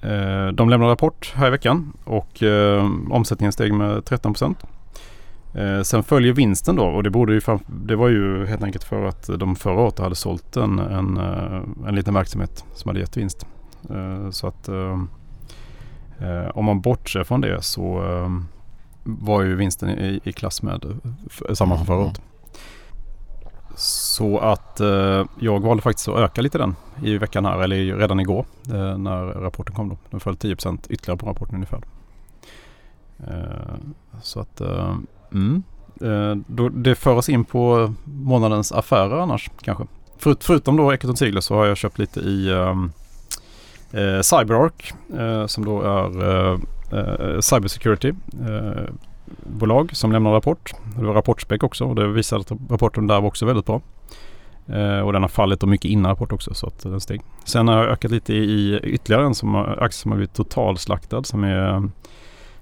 Eh, 0.00 0.48
de 0.48 0.68
lämnar 0.68 0.88
rapport 0.88 1.32
här 1.36 1.46
i 1.46 1.50
veckan 1.50 1.92
och 2.04 2.42
eh, 2.42 2.90
omsättningen 3.10 3.52
steg 3.52 3.72
med 3.72 4.04
13 4.04 4.32
procent. 4.32 4.58
Eh, 5.58 5.82
sen 5.82 6.02
följer 6.02 6.32
vinsten 6.32 6.76
då 6.76 6.84
och 6.84 7.02
det, 7.02 7.10
borde 7.10 7.32
ju 7.32 7.40
fram, 7.40 7.60
det 7.66 7.96
var 7.96 8.08
ju 8.08 8.46
helt 8.46 8.62
enkelt 8.62 8.84
för 8.84 9.04
att 9.04 9.30
de 9.38 9.56
förra 9.56 9.80
året 9.80 9.98
hade 9.98 10.14
sålt 10.14 10.56
en, 10.56 10.78
en, 10.78 11.16
eh, 11.16 11.62
en 11.88 11.94
liten 11.94 12.14
verksamhet 12.14 12.64
som 12.74 12.88
hade 12.88 13.00
gett 13.00 13.16
vinst. 13.16 13.46
Eh, 13.90 14.30
så 14.30 14.46
att 14.46 14.68
eh, 14.68 14.98
eh, 16.18 16.48
om 16.54 16.64
man 16.64 16.80
bortser 16.80 17.24
från 17.24 17.40
det 17.40 17.62
så 17.62 18.04
eh, 18.04 18.30
var 19.04 19.42
ju 19.42 19.56
vinsten 19.56 19.88
i, 19.88 20.20
i 20.24 20.32
klass 20.32 20.62
med 20.62 20.84
samma 21.52 21.76
som 21.76 21.86
förra 21.86 21.98
året. 21.98 22.20
Så 23.76 24.38
att 24.38 24.80
jag 25.40 25.60
valde 25.60 25.82
faktiskt 25.82 26.08
att 26.08 26.18
öka 26.18 26.42
lite 26.42 26.58
den 26.58 26.76
i 27.02 27.18
veckan 27.18 27.44
här, 27.44 27.58
eller 27.62 27.96
redan 27.96 28.20
igår 28.20 28.46
när 28.96 29.24
rapporten 29.24 29.74
kom 29.74 29.88
då. 29.88 29.96
Den 30.10 30.20
föll 30.20 30.34
10% 30.34 30.86
ytterligare 30.88 31.18
på 31.18 31.26
rapporten 31.26 31.54
ungefär. 31.54 31.80
Så 34.22 34.40
att 34.40 34.62
mm, 35.32 35.62
eh, 36.00 36.42
då, 36.46 36.68
det 36.68 36.94
för 36.94 37.16
oss 37.16 37.28
in 37.28 37.44
på 37.44 37.94
månadens 38.04 38.72
affärer 38.72 39.20
annars 39.20 39.50
kanske. 39.62 39.84
För, 40.18 40.36
förutom 40.40 40.76
då 40.76 40.92
Eckert 40.92 41.18
Ziegler 41.18 41.40
så 41.40 41.54
har 41.54 41.66
jag 41.66 41.76
köpt 41.76 41.98
lite 41.98 42.20
i 42.20 42.52
ehm, 42.52 42.92
eh, 43.92 44.20
CyberArk 44.20 44.92
eh, 45.18 45.46
som 45.46 45.64
då 45.64 45.82
är 45.82 46.22
eh, 46.22 46.58
eh, 46.92 47.40
cybersecurity 47.40 48.12
eh, 48.48 48.94
bolag 49.46 49.96
som 49.96 50.12
lämnar 50.12 50.30
rapport. 50.30 50.72
Det 50.96 51.04
var 51.04 51.14
rapportspec 51.14 51.62
också 51.62 51.84
och 51.84 51.94
det 51.94 52.08
visade 52.08 52.40
att 52.40 52.52
rapporten 52.70 53.06
där 53.06 53.20
var 53.20 53.28
också 53.28 53.46
väldigt 53.46 53.66
bra. 53.66 53.80
Eh, 54.68 55.00
och 55.00 55.12
den 55.12 55.22
har 55.22 55.28
fallit 55.28 55.62
och 55.62 55.68
mycket 55.68 55.90
innan 55.90 56.10
rapport 56.10 56.32
också 56.32 56.54
så 56.54 56.66
att 56.66 56.82
den 56.82 57.00
steg. 57.00 57.20
Sen 57.44 57.68
har 57.68 57.76
jag 57.76 57.86
ökat 57.86 58.10
lite 58.10 58.34
i, 58.34 58.36
i 58.36 58.80
ytterligare 58.82 59.26
en 59.26 59.34
som 59.34 59.56
aktie 59.56 59.92
som 59.92 60.10
har 60.10 60.16
blivit 60.16 60.34
totalslaktad 60.34 61.24
som 61.24 61.44
är 61.44 61.74
eh, 61.74 61.82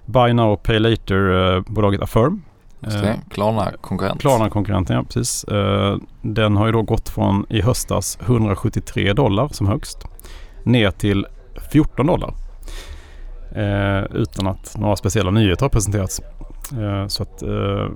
Buy 0.07 0.33
Now 0.33 0.57
Pay 0.57 0.79
Later-bolaget 0.79 2.01
eh, 2.01 2.05
Affirm. 2.05 2.43
Just 2.81 3.03
det. 3.03 3.21
Klarna 3.31 3.73
konkurrent. 3.81 4.21
Klarna-konkurrenten, 4.21 4.97
ja 4.97 5.03
precis. 5.03 5.45
Eh, 5.45 5.97
den 6.23 6.57
har 6.57 6.67
ju 6.67 6.73
då 6.73 6.83
gått 6.83 7.09
från 7.09 7.47
i 7.49 7.61
höstas 7.63 8.19
173 8.27 9.13
dollar 9.13 9.49
som 9.49 9.67
högst 9.67 10.05
ner 10.63 10.91
till 10.91 11.27
14 11.73 12.07
dollar. 12.07 12.35
Eh, 13.55 14.05
utan 14.17 14.47
att 14.47 14.77
några 14.79 14.97
speciella 14.97 15.31
nyheter 15.31 15.63
har 15.65 15.69
presenterats. 15.71 16.21
Eh, 16.73 17.07
så 17.07 17.23
att 17.23 17.43
eh, 17.43 17.89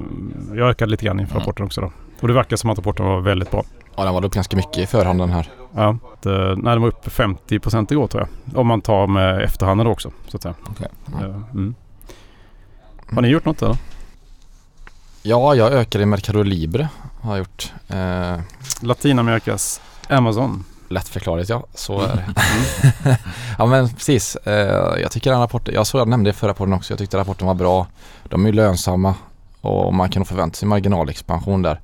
jag 0.54 0.68
ökade 0.70 0.90
lite 0.90 1.04
grann 1.04 1.20
inför 1.20 1.34
Mm. 1.34 1.40
rapporten 1.42 1.66
också 1.66 1.80
då. 1.80 1.92
Och 2.20 2.28
det 2.28 2.34
verkar 2.34 2.56
som 2.56 2.70
att 2.70 2.78
rapporten 2.78 3.06
var 3.06 3.20
väldigt 3.20 3.50
bra. 3.50 3.62
Ja, 3.96 4.04
den 4.04 4.14
var 4.14 4.24
upp 4.24 4.32
ganska 4.34 4.56
mycket 4.56 4.78
i 4.78 4.86
förhanden 4.86 5.30
här. 5.30 5.48
Ja, 5.74 5.88
eh, 5.88 5.96
nej, 6.56 6.72
den 6.74 6.80
var 6.80 6.88
upp 6.88 7.06
50% 7.08 7.92
igår 7.92 8.06
tror 8.06 8.26
jag. 8.44 8.58
Om 8.60 8.66
man 8.66 8.80
tar 8.80 9.06
med 9.06 9.42
efterhanden 9.42 9.86
också. 9.86 10.10
Så 10.28 10.36
att 10.36 10.42
säga. 10.42 10.54
Okej. 10.70 10.88
Mm. 11.18 11.30
Eh, 11.30 11.36
mm. 11.52 11.74
Har 13.14 13.22
ni 13.22 13.28
gjort 13.28 13.44
något 13.44 13.62
eller? 13.62 13.76
Ja, 15.22 15.54
jag 15.54 15.72
ökade 15.72 16.02
i 16.02 16.06
Mercado 16.06 16.42
Libre 16.42 16.88
har 17.20 17.32
jag 17.32 17.38
gjort. 17.38 17.72
Eh, 17.88 18.40
Latinamerikas 18.80 19.80
Amazon. 20.08 20.64
lättförklarligt 20.88 21.48
ja, 21.50 21.66
så 21.74 22.00
är 22.02 22.16
det. 22.16 23.18
ja 23.58 23.66
men 23.66 23.88
precis. 23.88 24.36
Eh, 24.36 25.00
jag 25.00 25.10
tycker 25.10 25.30
den 25.30 25.40
rapporten, 25.40 25.74
jag 25.74 25.86
såg 25.86 26.00
jag 26.00 26.08
nämnde 26.08 26.30
det 26.30 26.34
i 26.34 26.36
förra 26.36 26.50
rapporten 26.50 26.72
också, 26.72 26.92
jag 26.92 26.98
tyckte 26.98 27.16
rapporten 27.18 27.46
var 27.46 27.54
bra. 27.54 27.86
De 28.28 28.44
är 28.44 28.48
ju 28.48 28.52
lönsamma 28.54 29.14
och 29.60 29.94
man 29.94 30.10
kan 30.10 30.20
nog 30.20 30.26
förvänta 30.26 30.54
sig 30.56 30.68
marginalexpansion 30.68 31.62
där. 31.62 31.80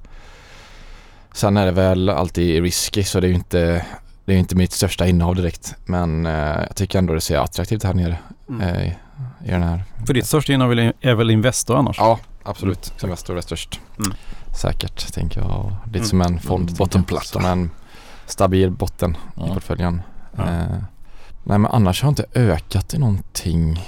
Sen 1.33 1.57
är 1.57 1.67
det 1.67 1.73
väl 1.73 2.09
alltid 2.09 2.63
risky 2.63 3.05
så 3.05 3.21
det 3.21 3.27
är 3.27 3.29
ju 3.29 3.35
inte, 3.35 3.87
det 4.25 4.35
är 4.35 4.39
inte 4.39 4.57
mitt 4.57 4.73
största 4.73 5.07
innehav 5.07 5.35
direkt. 5.37 5.75
Men 5.85 6.27
eh, 6.27 6.33
jag 6.67 6.77
tycker 6.77 6.99
ändå 6.99 7.15
det 7.15 7.21
ser 7.21 7.39
attraktivt 7.39 7.85
här 7.85 7.95
nere 7.95 8.19
eh, 8.63 8.83
i, 8.87 8.97
i 9.45 9.51
den 9.51 9.63
här. 9.63 9.85
För 10.07 10.15
ditt 10.15 10.27
största 10.27 10.53
innehav 10.53 10.93
är 11.01 11.15
väl 11.15 11.31
Investor 11.31 11.77
annars? 11.77 11.97
Ja, 11.99 12.19
absolut. 12.47 12.93
Investor 13.03 13.37
är 13.37 13.41
störst. 13.41 13.81
Mm. 13.99 14.13
säkert 14.61 15.13
tänker 15.13 15.41
jag. 15.41 15.73
Lite 15.85 15.99
Mm. 15.99 16.09
som 16.09 16.21
en 16.21 16.39
fond. 16.41 16.71
jag. 16.71 16.77
Bottenplatta. 16.77 17.25
Som 17.27 17.45
en 17.45 17.71
stabil 18.27 18.71
botten 18.71 19.11
i 19.11 19.17
Ja. 19.37 19.55
portföljen. 19.55 20.03
Ja. 20.37 20.43
Eh, 20.45 20.67
nej 21.45 21.59
men 21.59 21.67
annars 21.67 22.03
har 22.03 22.07
jag 22.07 22.11
inte 22.13 22.25
ökat 22.35 22.95
i 22.95 22.99
någonting. 22.99 23.85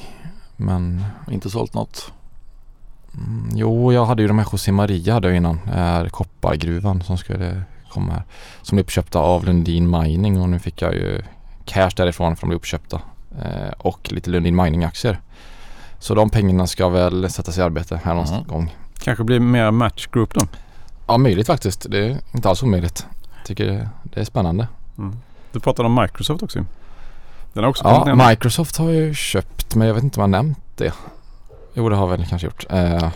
Men 0.56 1.04
Inte 1.30 1.50
sålt 1.50 1.74
något. 1.74 2.12
mm, 3.14 3.48
jo, 3.54 3.92
jag 3.92 4.06
hade 4.06 4.22
ju 4.22 4.28
de 4.28 4.38
här 4.38 4.46
José 4.52 4.72
Maria 4.72 5.14
hade 5.14 5.28
jag 5.28 5.36
innan. 5.36 5.58
Här 5.58 6.08
koppargruvan 6.08 7.02
som 7.02 7.18
skulle 7.18 7.62
komma 7.90 8.12
här. 8.12 8.22
Som 8.62 8.76
blev 8.76 8.84
uppköpta 8.84 9.18
av 9.18 9.44
Lundin 9.44 9.90
Mining 9.90 10.40
och 10.40 10.48
nu 10.48 10.58
fick 10.58 10.82
jag 10.82 10.94
ju 10.94 11.22
cash 11.64 11.90
därifrån 11.96 12.36
för 12.36 12.40
de 12.40 12.46
blev 12.48 12.56
uppköpta. 12.56 13.00
Eh, 13.42 13.70
och 13.78 14.12
lite 14.12 14.30
Lundin 14.30 14.56
Mining-aktier. 14.56 15.20
Så 15.98 16.14
de 16.14 16.30
pengarna 16.30 16.66
ska 16.66 16.88
väl 16.88 17.30
sättas 17.30 17.58
i 17.58 17.62
arbete 17.62 18.00
här 18.04 18.14
någon 18.14 18.24
Mhm. 18.34 18.44
gång. 18.46 18.76
Kanske 18.98 19.24
blir 19.24 19.40
mer 19.40 19.70
match 19.70 20.06
group 20.12 20.34
då? 20.34 20.40
Ja, 21.06 21.18
möjligt 21.18 21.46
faktiskt. 21.46 21.86
Det 21.90 21.98
är 21.98 22.16
inte 22.34 22.48
alls 22.48 22.62
omöjligt. 22.62 23.06
Tycker 23.44 23.88
det, 24.02 24.20
är 24.20 24.24
spännande. 24.24 24.68
Du 25.52 25.60
pratade 25.60 25.86
om 25.86 25.94
Microsoft 25.94 26.42
också. 26.42 26.64
Den 27.52 27.64
har 27.64 27.70
också 27.70 27.84
Ja, 27.84 28.04
ner. 28.14 28.28
Microsoft 28.28 28.76
har 28.76 28.90
ju 28.90 29.14
köpt 29.14 29.74
men 29.74 29.86
jag 29.88 29.94
vet 29.94 30.04
inte 30.04 30.20
om 30.20 30.32
jag 30.32 30.38
har 30.38 30.42
nämnt 30.44 30.58
det. 30.76 30.92
Jo, 31.74 31.88
det 31.88 31.96
har 31.96 32.02
jag 32.10 32.16
väl 32.18 32.26
kanske 32.26 32.46
gjort. 32.46 32.66
Eh, 32.70 33.08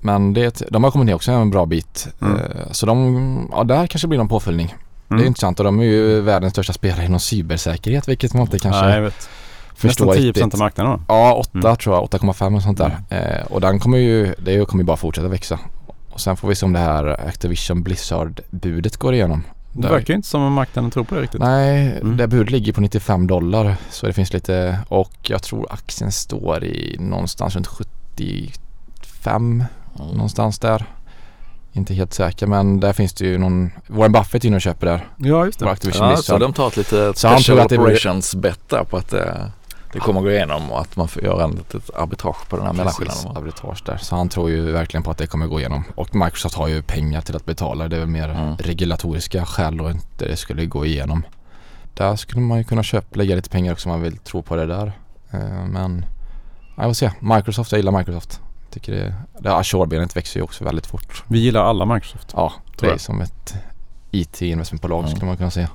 men 0.00 0.34
det, 0.34 0.62
de 0.70 0.84
har 0.84 0.90
kommit 0.90 1.06
ner 1.06 1.14
också 1.14 1.32
en 1.32 1.50
bra 1.50 1.66
bit. 1.66 2.08
Mm. 2.22 2.36
Eh, 2.36 2.70
så 2.70 2.86
de, 2.86 3.48
ja 3.52 3.64
där 3.64 3.86
kanske 3.86 4.08
blir 4.08 4.18
någon 4.18 4.28
påföljning. 4.28 4.74
Det 5.08 5.14
är 5.14 5.18
Mm. 5.18 5.26
intressant 5.26 5.58
och 5.60 5.64
de 5.64 5.80
är 5.80 5.84
ju 5.84 6.20
världens 6.20 6.52
största 6.52 6.72
spelare 6.72 7.04
inom 7.04 7.20
cybersäkerhet 7.20 8.08
vilket 8.08 8.34
man 8.34 8.42
inte 8.42 8.58
kanske 8.58 8.82
Nej, 8.82 8.94
jag 9.00 9.12
Nästan 9.88 10.08
10% 10.08 10.12
riktigt. 10.16 10.54
av 10.54 10.58
marknaden 10.58 10.92
då. 10.92 11.00
Ja, 11.08 11.34
8 11.34 11.50
Mm. 11.58 11.76
tror 11.76 11.96
jag. 11.96 12.02
8,5 12.04 12.56
och 12.56 12.62
sånt 12.62 12.78
där. 12.78 12.98
Eh, 13.10 13.46
och 13.52 13.60
den 13.60 13.78
kommer 13.80 13.98
ju, 13.98 14.34
det 14.38 14.64
kommer 14.68 14.82
ju 14.82 14.86
bara 14.86 14.96
fortsätta 14.96 15.28
växa. 15.28 15.58
Och 16.10 16.20
sen 16.20 16.36
får 16.36 16.48
vi 16.48 16.54
se 16.54 16.66
om 16.66 16.72
det 16.72 16.78
här 16.78 17.26
Activision 17.28 17.82
Blizzard-budet 17.82 18.96
går 18.96 19.14
igenom. 19.14 19.42
Det 19.72 19.88
verkar 19.88 20.14
inte 20.14 20.28
som 20.28 20.42
om 20.42 20.52
marknaden 20.52 20.90
tror 20.90 21.04
på 21.04 21.14
det 21.14 21.20
riktigt. 21.20 21.40
Nej, 21.40 21.98
Mm. 22.00 22.16
det 22.16 22.26
budet 22.28 22.50
ligger 22.50 22.72
på 22.72 22.80
95 22.80 23.26
dollar. 23.26 23.76
Så 23.90 24.06
det 24.06 24.12
finns 24.12 24.32
lite 24.32 24.78
och 24.88 25.12
jag 25.22 25.42
tror 25.42 25.66
aktien 25.72 26.12
står 26.12 26.64
i 26.64 26.96
någonstans 27.00 27.54
runt 27.56 27.66
75 27.66 29.64
Mm. 30.00 30.14
någonstans 30.14 30.58
där. 30.58 30.84
Inte 31.72 31.94
helt 31.94 32.14
säker 32.14 32.46
men 32.46 32.80
där 32.80 32.92
finns 32.92 33.12
det 33.12 33.24
ju 33.26 33.38
någon 33.38 33.70
Warren 33.86 34.12
Buffett 34.12 34.44
är 34.44 34.48
inne 34.48 34.56
och 34.56 34.62
köper 34.62 34.86
där. 34.86 35.06
Ja, 35.16 35.44
just 35.44 35.58
det. 35.58 35.70
Activision 35.70 36.08
Ja, 36.10 36.16
så 36.16 36.38
de 36.38 36.52
tar 36.52 36.68
ett 36.68 36.76
lite 36.76 37.12
Så 37.14 37.28
han 37.28 37.38
special 37.38 37.42
tror 37.56 37.60
att 37.60 37.68
det 37.68 37.76
blir- 37.78 37.84
operations 37.86 38.34
bet 38.34 38.68
på 38.90 38.96
att 38.96 39.08
det, 39.10 39.50
det 39.92 39.98
kommer 40.00 40.20
gå 40.20 40.30
igenom 40.30 40.72
och 40.72 40.80
att 40.80 40.96
man 40.96 41.08
får 41.08 41.22
göra 41.24 41.44
en 41.44 41.50
litet 41.50 41.90
arbitrage 41.94 42.48
på 42.48 42.56
den 42.56 42.66
här 42.66 42.72
mellanskillnaden. 42.72 43.36
arbitrage 43.36 43.82
där. 43.86 43.96
Så 43.96 44.16
han 44.16 44.28
tror 44.28 44.50
ju 44.50 44.72
verkligen 44.72 45.02
på 45.02 45.10
att 45.10 45.18
det 45.18 45.26
kommer 45.26 45.46
gå 45.46 45.58
igenom. 45.60 45.84
Och 45.94 46.14
Microsoft 46.14 46.54
har 46.54 46.68
ju 46.68 46.82
pengar 46.82 47.20
till 47.20 47.36
att 47.36 47.44
betala. 47.46 47.88
Det 47.88 47.96
är 47.96 48.00
väl 48.00 48.08
mer 48.08 48.28
Mm. 48.28 48.56
regulatoriska 48.56 49.44
skäl 49.46 49.80
och 49.80 49.90
inte 49.90 50.28
det 50.28 50.36
skulle 50.36 50.66
gå 50.66 50.86
igenom. 50.86 51.22
Där 51.94 52.16
skulle 52.16 52.40
man 52.40 52.58
ju 52.58 52.64
kunna 52.64 52.82
köpa, 52.82 53.16
lägga 53.18 53.34
lite 53.36 53.50
pengar 53.50 53.72
också 53.72 53.88
om 53.88 53.92
man 53.92 54.02
vill 54.02 54.16
tro 54.16 54.42
på 54.42 54.56
det 54.56 54.66
där. 54.66 54.92
Eh, 55.30 55.66
Men 55.68 56.04
jag 56.76 56.84
får 56.84 56.92
se. 56.92 57.10
Microsoft, 57.20 57.72
jag 57.72 57.78
gillar 57.78 57.98
Microsoft. 57.98 58.40
Tycker 58.70 58.92
det, 58.92 59.14
det 59.40 59.54
Azure-benet 59.56 60.16
växer 60.16 60.40
ju 60.40 60.44
också 60.44 60.64
väldigt 60.64 60.86
fort. 60.86 61.24
Vi 61.28 61.38
gillar 61.38 61.64
alla 61.64 61.84
Microsoft. 61.84 62.32
Ja, 62.36 62.52
det 62.78 62.86
är 62.86 62.90
jag. 62.90 63.00
som 63.00 63.20
ett 63.20 63.54
IT-investmentbolag 64.10 64.98
Mm. 64.98 65.10
skulle 65.10 65.26
man 65.26 65.36
kunna 65.36 65.50
säga. 65.50 65.68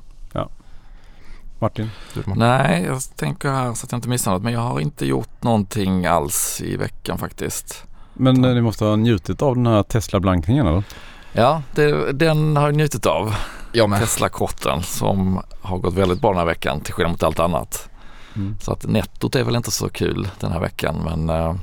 Martin? 1.60 1.90
Durman. 2.14 2.38
Nej, 2.40 2.84
jag 2.86 3.02
tänker 3.16 3.50
här 3.50 3.74
så 3.74 3.86
att 3.86 3.92
jag 3.92 3.98
inte 3.98 4.10
missar 4.10 4.32
något 4.32 4.44
men 4.44 4.54
jag 4.54 4.60
har 4.60 4.80
inte 4.80 5.06
gjort 5.06 5.44
någonting 5.44 6.06
alls 6.06 6.62
i 6.62 6.78
veckan 6.78 7.18
faktiskt. 7.18 7.84
Men 8.14 8.46
eh, 8.46 8.54
ni 8.54 8.62
måste 8.62 8.86
ha 8.86 8.96
njutit 8.96 9.42
av 9.42 9.56
den 9.56 9.68
här 9.68 9.84
Tesla-blankningen 9.84 10.68
eller? 10.68 10.84
Ja, 11.32 11.62
det, 11.76 12.12
den 12.12 12.56
har 12.58 12.66
jag 12.68 12.76
njutit 12.76 13.06
av. 13.06 13.36
Jag 13.72 13.90
med. 13.90 14.00
Tesla-korten 14.00 14.84
som 14.84 15.42
har 15.62 15.78
gått 15.78 15.94
väldigt 15.94 16.22
bra 16.22 16.30
den 16.32 16.40
här 16.40 16.46
veckan 16.46 16.82
till 16.82 16.94
skillnad 16.94 17.12
mot 17.12 17.24
allt 17.24 17.40
annat. 17.40 17.90
Mm. 18.36 18.58
Så 18.62 18.72
att 18.74 18.86
nettot 18.88 19.36
är 19.36 19.44
väl 19.44 19.56
inte 19.56 19.72
så 19.72 19.90
kul 19.90 20.28
den 20.40 20.52
här 20.52 20.60
veckan 20.60 20.96
men, 21.06 21.30
eh, 21.30 21.56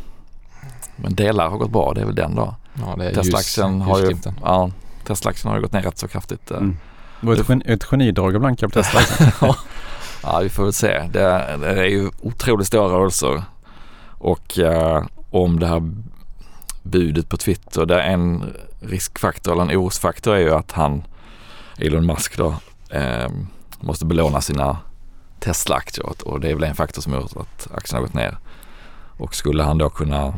men 0.96 1.14
delar 1.14 1.48
har 1.48 1.58
gått 1.58 1.70
bra. 1.70 1.92
Det 1.94 2.00
är 2.00 2.04
väl 2.04 2.14
den 2.14 2.34
då. 2.34 2.54
Ja, 2.74 2.96
Tesla-aktien 3.14 3.80
har 3.80 3.98
ju, 4.00 4.16
ja, 4.42 4.70
Tesla-aktien 5.06 5.48
har 5.50 5.56
ju 5.56 5.62
gått 5.62 5.72
ner 5.72 5.82
rätt 5.82 5.98
så 5.98 6.08
kraftigt. 6.08 6.50
eh. 6.50 6.56
Mm. 6.56 6.76
Det 7.20 7.26
var 7.26 7.34
ett, 7.34 7.66
ett 7.66 7.84
genidrag 7.84 8.34
att 8.34 8.40
blanka 8.40 8.68
på 8.68 8.82
Tesla. 8.82 9.00
Ja, 9.40 9.56
Ja 10.26 10.38
vi 10.42 10.48
får 10.48 10.62
väl 10.64 10.72
se. 10.72 10.98
Det, 11.12 11.56
det 11.60 11.68
är 11.80 11.84
ju 11.84 12.10
otroligt 12.22 12.66
stora 12.66 12.88
rörelser. 12.88 13.42
Och 14.18 14.58
eh, 14.58 15.04
om 15.30 15.60
det 15.60 15.66
här 15.66 15.82
budet 16.82 17.28
på 17.28 17.36
Twitter, 17.36 17.86
det 17.86 18.02
är 18.02 18.10
en 18.12 18.52
riskfaktor 18.80 19.52
eller 19.52 19.62
en 19.62 19.78
orosfaktor 19.78 20.34
är 20.34 20.38
ju 20.38 20.54
att 20.54 20.72
han, 20.72 21.02
Elon 21.78 22.06
Musk 22.06 22.36
då, 22.38 22.54
eh, 22.90 23.28
måste 23.80 24.04
belåna 24.06 24.40
sina 24.40 24.76
Tesla-aktier 25.40 26.06
och- 26.24 26.40
det 26.40 26.50
är 26.50 26.54
väl 26.54 26.64
en 26.64 26.74
faktor 26.74 27.02
som 27.02 27.14
gjort 27.14 27.36
att 27.36 27.68
aktien 27.74 27.96
har 27.96 28.06
gått 28.06 28.14
ner. 28.14 28.38
Och 29.16 29.34
skulle 29.34 29.62
han 29.62 29.78
då 29.78 29.90
kunna 29.90 30.34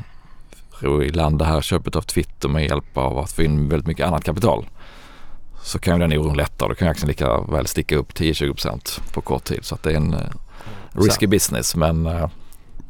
ro 0.81 1.03
i 1.03 1.09
land 1.11 1.39
det 1.39 1.45
här 1.45 1.61
köpet 1.61 1.97
av 1.97 2.03
Twitter 2.03 2.49
med 2.49 2.65
hjälp 2.65 2.97
av 2.97 3.19
att 3.19 3.33
få 3.33 3.43
in 3.43 3.69
väldigt 3.69 3.87
mycket 3.87 4.07
annat 4.07 4.25
kapital 4.25 4.67
så 5.67 5.79
kan 5.79 5.95
ju 6.01 6.09
den 6.09 6.19
oron 6.19 6.37
lätta 6.37 6.65
och 6.65 6.69
då 6.69 6.75
kan 6.75 6.87
ju 6.87 6.91
aktien 6.91 7.09
lika 7.09 7.41
väl 7.41 7.67
sticka 7.67 7.97
upp 7.97 8.13
10-20% 8.13 9.01
på 9.13 9.21
kort 9.21 9.45
tid. 9.45 9.65
Så 9.65 9.75
att 9.75 9.83
det 9.83 9.93
är 9.93 9.97
en 9.97 10.15
eh, 10.15 10.21
risky 10.93 11.27
business 11.27 11.77
men 11.77 12.07
eh, 12.07 12.29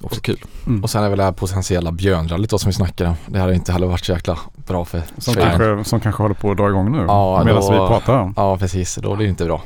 också 0.01 0.21
kul. 0.21 0.39
Mm. 0.67 0.83
Och 0.85 0.91
sen 0.91 1.05
är 1.05 1.09
väl 1.09 1.19
det 1.19 1.25
här 1.25 1.33
potentiella 1.33 1.93
björnrallyt 1.93 2.51
då 2.51 2.59
som 2.59 2.69
vi 2.69 2.73
snackade 2.73 3.11
om. 3.11 3.17
Det 3.27 3.39
hade 3.39 3.55
inte 3.55 3.73
heller 3.73 3.87
varit 3.87 4.05
så 4.05 4.13
jäkla 4.13 4.39
bra 4.67 4.85
för 4.85 5.03
Som 5.19 5.35
kanske, 5.35 5.85
som 5.85 6.01
kanske 6.01 6.23
håller 6.23 6.35
på 6.35 6.51
att 6.51 6.57
dra 6.57 6.69
igång 6.69 6.93
nu. 6.93 6.99
Ja, 7.09 7.43
Medan 7.45 7.61
då- 7.63 7.71
vi 7.71 7.77
pratar. 7.77 8.33
Ja 8.37 8.59
precis, 8.59 8.95
då 9.03 9.17
blir 9.17 9.27
det 9.27 9.31
inte 9.31 9.45
bra. 9.45 9.63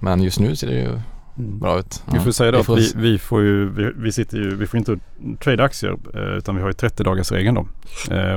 Men 0.00 0.22
just 0.22 0.40
nu 0.40 0.56
ser 0.56 0.66
det 0.66 0.74
ju 0.74 0.98
Mm. 1.38 1.58
bra 1.58 1.78
ut. 1.78 2.02
Vi 2.12 2.20
får 2.20 2.30
säga 2.32 2.50
då 2.52 2.58
Vi 2.58 2.72
att 2.72 2.78
vi, 2.78 2.92
vi 2.96 3.18
får 3.18 3.42
ju, 3.42 3.68
vi, 3.70 3.92
vi 3.96 4.12
sitter 4.12 4.36
ju, 4.36 4.56
vi 4.56 4.66
får 4.66 4.78
inte 4.78 4.98
trade 5.44 5.64
aktier 5.64 5.96
eh, 6.14 6.20
utan 6.38 6.54
vi 6.56 6.60
har 6.62 6.68
ju 6.68 6.72
30 6.74 7.02
dagars 7.04 7.32
regeln 7.32 7.54
då. 7.54 7.60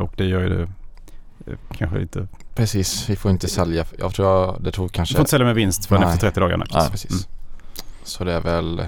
Och 0.01 0.13
det 0.17 0.25
gör 0.25 0.41
ju 0.41 0.49
det 0.49 0.67
kanske 1.78 2.01
inte, 2.01 2.28
Precis, 2.56 3.10
vi 3.10 3.15
får 3.15 3.32
inte 3.32 3.48
sälja. 3.48 3.86
Jag 4.00 4.13
tror 4.13 4.28
jag, 4.28 4.58
det 4.62 4.72
tog 4.72 4.91
kanske... 4.91 5.13
får 5.15 5.20
inte 5.22 5.32
sälja 5.32 5.46
med 5.46 5.56
vinst 5.56 5.86
förrän 5.86 6.04
efter 6.04 6.20
30 6.20 6.39
dagar. 6.39 6.58
Nej. 6.58 6.89
Precis. 6.91 7.12
Mm. 7.12 7.24
Så 8.04 8.24
det 8.24 8.34
är 8.34 8.41
väl 8.41 8.88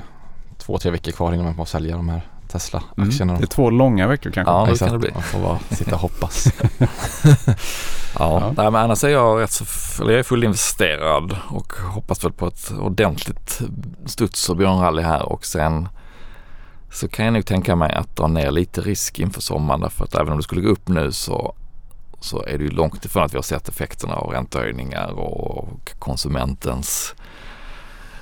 två, 0.58 0.78
tre 0.78 0.92
veckor 0.92 1.12
kvar 1.12 1.34
innan 1.34 1.46
man 1.46 1.56
får 1.56 1.66
sälja 1.66 1.96
de 1.96 2.10
här 2.10 2.22
Mm. 2.48 2.60
Tesla-aktierna. 2.60 3.38
Det 3.38 3.44
är 3.44 3.48
två 3.48 3.70
långa 3.70 4.08
veckor 4.08 4.32
kanske. 4.32 4.52
Ja, 4.52 4.70
Exakt, 4.72 4.80
kan 4.80 4.94
det 4.94 5.00
bli. 5.00 5.12
man 5.14 5.24
får 5.24 5.40
bara 5.40 5.60
sitta 5.72 5.96
och 5.96 6.02
hoppas. 6.02 6.48
Ja, 8.20 8.40
Ja. 8.40 8.54
Nej, 8.58 8.72
men 8.72 8.76
annars 8.76 9.04
är 9.04 9.10
jag 9.10 9.42
rätt 9.42 9.52
så, 9.52 9.66
eller 10.02 10.12
jag 10.12 10.20
är 10.20 10.24
fullinvesterad 10.24 11.38
och 11.50 11.74
hoppas 11.74 12.24
väl 12.24 12.32
på 12.32 12.48
ett 12.48 12.72
ordentligt 12.80 13.62
studs 14.06 14.50
och 14.50 14.58
björnrally 14.58 15.02
här 15.02 15.22
och 15.32 15.46
sen 15.46 15.90
så 16.92 17.08
kan 17.08 17.26
jag 17.26 17.34
nog 17.34 17.46
tänka 17.46 17.76
mig 17.76 17.94
att 17.94 18.16
dra 18.16 18.28
ner 18.28 18.52
lite 18.52 18.82
risk 18.82 19.20
inför 19.20 19.42
sommaren 19.42 19.82
därför 19.82 20.04
att 20.04 20.16
även 20.16 20.32
om 20.32 20.38
det 20.38 20.44
skulle 20.44 20.62
gå 20.62 20.70
upp 20.70 20.88
nu 20.88 21.12
så, 21.12 21.56
så 22.20 22.44
är 22.44 22.58
det 22.58 22.64
ju 22.64 22.70
långt 22.70 23.06
ifrån 23.06 23.24
att 23.24 23.34
vi 23.34 23.38
har 23.38 23.44
sett 23.44 23.70
effekterna 23.70 24.16
av 24.16 24.32
räntehöjningar 24.32 25.12
och 25.12 25.92
konsumentens 26.00 27.16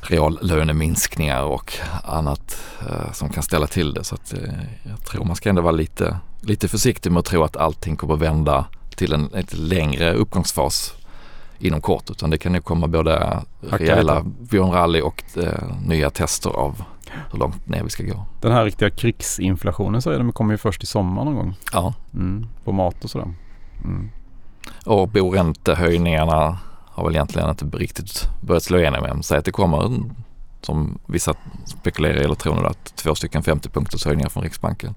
reallöneminskningar 0.01 1.43
och 1.43 1.73
annat 2.03 2.57
eh, 2.89 3.11
som 3.11 3.29
kan 3.29 3.43
ställa 3.43 3.67
till 3.67 3.93
det. 3.93 4.03
Så 4.03 4.15
att, 4.15 4.33
eh, 4.33 4.39
jag 4.83 5.05
tror 5.05 5.25
man 5.25 5.35
ska 5.35 5.49
ändå 5.49 5.61
vara 5.61 5.71
lite, 5.71 6.17
lite 6.41 6.67
försiktig 6.67 7.11
med 7.11 7.19
att 7.19 7.25
tro 7.25 7.43
att 7.43 7.57
allting 7.57 7.95
kommer 7.95 8.15
vända 8.15 8.65
till 8.95 9.13
en 9.13 9.29
lite 9.33 9.57
längre 9.57 10.13
uppgångsfas 10.13 10.93
inom 11.59 11.81
kort 11.81 12.09
utan 12.09 12.29
det 12.29 12.37
kan 12.37 12.51
nog 12.51 12.63
komma 12.63 12.87
både 12.87 13.41
rejäla 13.61 14.23
björnrally 14.23 15.01
och 15.01 15.23
eh, 15.37 15.77
nya 15.85 16.09
tester 16.09 16.49
av 16.49 16.83
hur 17.31 17.39
långt 17.39 17.67
ner 17.67 17.83
vi 17.83 17.89
ska 17.89 18.03
gå. 18.03 18.25
Den 18.41 18.51
här 18.51 18.65
riktiga 18.65 18.89
krigsinflationen 18.89 20.01
så 20.01 20.11
är 20.11 20.17
de 20.17 20.31
kommer 20.31 20.53
ju 20.53 20.57
först 20.57 20.83
i 20.83 20.85
sommar 20.85 21.25
någon 21.25 21.35
gång. 21.35 21.55
Ja. 21.73 21.93
Mm. 22.13 22.47
På 22.63 22.71
mat 22.71 23.03
och 23.03 23.09
sådär. 23.09 23.33
Mm. 23.85 24.09
Och 24.85 25.07
boräntehöjningarna 25.09 26.57
har 26.85 27.03
väl 27.05 27.15
egentligen 27.15 27.49
inte 27.49 27.65
riktigt 27.77 28.29
börjat 28.41 28.63
slå 28.63 28.77
igenom 28.77 29.05
än. 29.05 29.23
Säg 29.23 29.37
att 29.37 29.45
det 29.45 29.51
kommer, 29.51 29.85
en, 29.85 30.15
som 30.61 30.99
vissa 31.05 31.33
spekulerar 31.65 32.21
i 32.21 32.23
eller 32.23 32.35
tror 32.35 32.55
nu, 32.55 32.65
att 32.67 32.95
två 32.95 33.15
stycken 33.15 33.43
50 33.43 33.69
punkters 33.69 34.05
höjningar 34.05 34.29
från 34.29 34.43
Riksbanken 34.43 34.95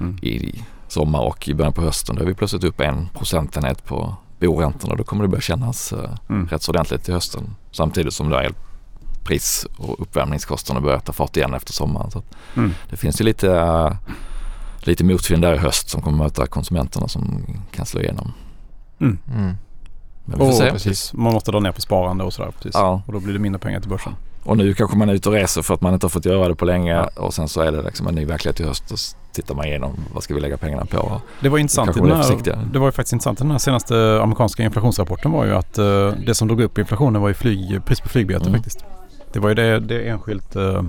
Mm. 0.00 0.18
i 0.22 0.62
sommar 0.88 1.20
och 1.20 1.48
i 1.48 1.54
början 1.54 1.72
på 1.72 1.82
hösten. 1.82 2.16
Då 2.16 2.22
är 2.22 2.26
vi 2.26 2.34
plötsligt 2.34 2.64
upp 2.64 2.80
en 2.80 3.08
procentenhet 3.14 3.84
på 3.84 4.14
boräntorna. 4.40 4.94
Då 4.94 5.04
kommer 5.04 5.22
det 5.22 5.28
börja 5.28 5.40
kännas 5.40 5.92
eh, 5.92 6.10
Mm. 6.28 6.48
rätt 6.48 6.62
så 6.62 6.72
ordentligt 6.72 7.04
till 7.04 7.14
hösten. 7.14 7.54
Samtidigt 7.72 8.14
som 8.14 8.30
då 8.30 8.36
elpris 8.38 9.66
och 9.76 10.00
uppvärmningskostnader 10.02 10.80
börjar 10.80 10.98
ta 10.98 11.12
fart 11.12 11.36
igen 11.36 11.54
efter 11.54 11.72
sommaren. 11.72 12.10
Så 12.10 12.22
Mm. 12.56 12.70
det 12.90 12.96
finns 12.96 13.20
ju 13.20 13.24
lite, 13.24 13.52
eh, 13.56 13.92
lite 14.88 15.04
motvind 15.04 15.42
där 15.42 15.54
i 15.54 15.58
höst 15.58 15.88
som 15.88 16.02
kommer 16.02 16.18
möta 16.18 16.46
konsumenterna 16.46 17.08
som 17.08 17.42
kan 17.72 17.86
slå 17.86 18.00
igenom. 18.00 18.32
Mm. 19.00 19.18
Mm. 19.34 19.42
Men 19.44 20.38
vi 20.38 20.38
får 20.38 20.46
Och 20.48 20.54
se. 20.54 20.70
precis. 20.70 21.12
Man 21.12 21.32
måste 21.32 21.50
dra 21.50 21.60
ner 21.60 21.72
på 21.72 21.80
sparande 21.80 22.24
och 22.24 22.32
sådär. 22.32 22.50
Precis. 22.56 22.74
Ja. 22.74 23.02
Och 23.06 23.12
då 23.12 23.20
blir 23.20 23.32
det 23.32 23.38
mindre 23.38 23.58
pengar 23.58 23.80
till 23.80 23.90
börsen. 23.90 24.12
Och 24.44 24.56
nu 24.56 24.74
kanske 24.74 24.96
man 24.96 25.08
är 25.08 25.14
ute 25.14 25.28
och 25.28 25.34
reser 25.34 25.62
för 25.62 25.74
att 25.74 25.80
man 25.80 25.94
inte 25.94 26.04
har 26.04 26.08
fått 26.10 26.24
göra 26.24 26.48
det 26.48 26.54
på 26.54 26.64
länge 26.64 27.00
och 27.02 27.34
sen 27.34 27.48
så 27.48 27.60
är 27.60 27.72
det 27.72 27.82
liksom 27.82 28.06
en 28.06 28.14
ny 28.14 28.24
verklighet 28.24 28.60
i 28.60 28.64
höst 28.64 28.90
och 28.92 28.98
tittar 29.32 29.54
man 29.54 29.66
igenom 29.66 29.96
vad 30.14 30.22
ska 30.22 30.34
vi 30.34 30.40
lägga 30.40 30.56
pengarna 30.56 30.84
på. 30.84 31.20
Det 31.40 31.48
var 31.48 31.58
intressant. 31.58 31.96
I 31.96 32.00
den 32.00 32.10
här, 32.10 32.58
det 32.72 32.78
var 32.78 32.86
ju 32.86 32.92
faktiskt 32.92 33.12
intressant 33.12 33.40
i 33.40 33.42
den 33.42 33.50
här 33.50 33.58
senaste 33.58 34.20
amerikanska 34.22 34.62
inflationsrapporten 34.62 35.30
var 35.32 35.44
ju 35.44 35.54
att 35.54 35.78
eh, 35.78 36.12
det 36.26 36.34
som 36.34 36.48
drog 36.48 36.60
upp 36.60 36.78
inflationen 36.78 37.22
var 37.22 37.28
ju 37.28 37.34
flyg, 37.34 37.84
pris 37.84 38.00
på 38.00 38.08
flygbiljetter 38.08 38.46
Mm. 38.48 38.58
faktiskt. 38.60 38.84
Det 39.32 39.38
var 39.40 39.48
ju 39.48 39.54
det, 39.54 39.80
det 39.80 40.08
enskilt, 40.08 40.56
eh, 40.56 40.82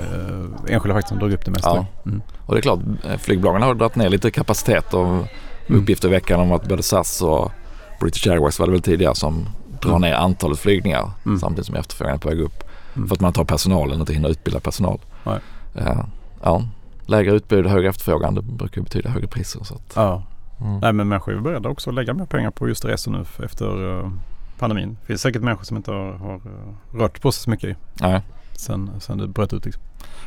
eh, 0.00 0.74
enskilda 0.74 1.02
som 1.02 1.18
drog 1.18 1.32
upp 1.32 1.44
det 1.44 1.50
mest. 1.50 1.64
Ja. 1.64 1.86
Mm. 2.06 2.22
Och 2.46 2.54
det 2.54 2.58
är 2.60 2.62
klart, 2.62 2.78
eh, 3.04 3.16
flygbolagen 3.16 3.62
har 3.62 3.74
dragit 3.74 3.96
ner 3.96 4.08
lite 4.08 4.30
kapacitet 4.30 4.94
och 4.94 5.06
Mm. 5.06 5.80
uppgifter 5.82 6.08
i 6.08 6.10
veckan 6.10 6.40
om 6.40 6.52
att 6.52 6.68
både 6.68 6.82
SAS 6.82 7.22
och 7.22 7.52
British 8.00 8.26
Airways 8.28 8.58
var 8.58 8.66
det 8.66 8.72
väl 8.72 8.82
tidigare 8.82 9.14
som 9.14 9.48
drar 9.80 9.90
Mm. 9.90 10.00
ner 10.00 10.14
antalet 10.14 10.58
flygningar 10.58 11.10
Mm. 11.26 11.38
samtidigt 11.38 11.66
som 11.66 11.74
efterfrågan 11.74 12.14
är 12.14 12.18
på 12.18 12.28
väg 12.28 12.40
upp. 12.40 12.64
Mm. 12.96 13.08
För 13.08 13.14
att 13.14 13.20
man 13.20 13.32
tar 13.32 13.44
personalen 13.44 13.94
och 13.94 14.00
inte 14.00 14.12
hinner 14.14 14.28
utbilda 14.28 14.60
personal. 14.60 14.98
Eh, 15.74 16.00
ja, 16.42 16.62
lägre 17.06 17.32
utbud 17.32 17.64
och 17.66 17.70
högre 17.72 17.88
efterfrågan 17.88 18.34
det 18.34 18.42
brukar 18.42 18.82
betyda 18.82 19.10
högre 19.10 19.26
priser. 19.26 19.64
Så 19.64 19.74
att, 19.74 19.92
Ja. 19.96 20.22
mm. 20.60 20.78
Nej 20.80 20.92
men 20.92 21.08
människor 21.08 21.34
är 21.34 21.40
beredda 21.40 21.68
också 21.68 21.90
att 21.90 21.94
lägga 21.96 22.14
mer 22.14 22.26
pengar 22.26 22.50
på 22.50 22.68
just 22.68 22.84
resor 22.84 23.12
nu 23.12 23.24
efter 23.44 23.98
eh, 24.00 24.10
pandemin. 24.58 24.96
Det 25.00 25.06
finns 25.06 25.20
säkert 25.22 25.42
människor 25.42 25.64
som 25.64 25.76
inte 25.76 25.90
har, 25.92 26.12
har 26.12 26.40
rört 26.92 27.20
på 27.22 27.32
sig 27.32 27.42
så 27.42 27.50
mycket 27.50 27.76
Nej. 28.00 28.22
Sen, 28.56 28.90
sen 29.00 29.18
det 29.18 29.28
bröt 29.28 29.52
ut. 29.52 29.64
Liksom. 29.64 29.82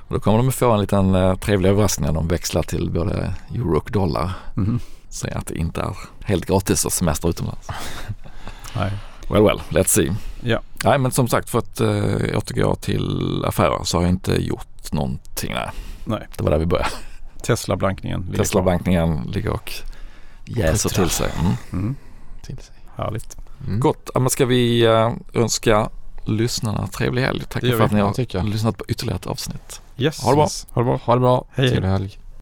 Och 0.08 0.14
då 0.14 0.20
kommer 0.20 0.38
de 0.38 0.48
att 0.48 0.56
få 0.56 0.72
en 0.72 0.82
liten 0.82 1.16
eh, 1.16 1.36
trevlig 1.36 1.70
överraskning 1.70 2.08
när 2.08 2.14
de 2.14 2.28
växlar 2.28 2.64
till 2.64 2.92
både 2.92 3.34
euro 3.54 3.78
och 3.78 3.90
dollar. 3.92 4.32
Mhm. 4.54 4.80
Säger 5.10 5.38
att 5.38 5.46
det 5.48 5.56
inte 5.58 5.82
är 5.82 5.98
helt 6.26 6.46
gratis 6.46 6.86
att 6.86 6.94
semester 6.94 7.30
utomlands. 7.30 7.68
Nej. 8.76 8.92
Well 9.30 9.44
well, 9.44 9.62
let's 9.70 9.88
see. 9.88 10.14
Ja. 10.44 10.62
Nej 10.84 10.98
men 10.98 11.12
som 11.12 11.28
sagt 11.28 11.50
för 11.50 11.60
att 11.60 11.80
eh, 11.80 12.38
återgå 12.38 12.76
till 12.76 13.46
affärer 13.46 13.84
så 13.84 13.98
har 13.98 14.04
jag 14.04 14.10
inte 14.10 14.46
gjort 14.46 14.92
någonting. 14.92 15.54
Nej. 15.54 15.70
Nej. 16.06 16.28
Det 16.38 16.44
var 16.44 16.52
där 16.52 16.58
vi 16.58 16.66
började. 16.66 16.90
Tesla-blankningen. 17.44 18.34
Tesla-bankningen 18.38 19.24
ligger 19.24 19.50
och 19.50 19.74
jäser 20.46 20.90
till 20.90 21.10
sig. 21.10 21.32
Mm. 21.40 21.54
Mm. 21.72 21.96
Till 22.44 22.58
sig. 22.58 22.76
Härligt. 22.96 23.38
Mm. 23.68 23.80
Gott, 23.80 24.10
men 24.16 24.30
ska 24.30 24.46
vi 24.46 24.86
eh, 24.86 25.14
önska 25.34 25.90
lyssnarna 26.28 26.88
trevlig 26.88 27.22
helg. 27.22 27.44
Tack 27.50 27.62
för 27.62 27.82
att 27.82 27.92
ni 27.92 28.00
har 28.00 28.44
lyssnat 28.44 28.78
på 28.78 28.86
ytterligare 28.88 29.16
ett 29.16 29.28
avsnitt. 29.28 29.82
Yes. 29.98 30.24
Ha 30.24 30.32
det 30.32 30.36
bra. 30.36 30.48
Ha 30.72 30.82
det 30.82 30.86
bra. 30.86 31.00
Ha 31.04 31.14
det 31.14 31.20
bra. 31.20 31.46
Hej. 31.52 31.70
Trevlig 31.70 31.90
helg. 31.90 32.18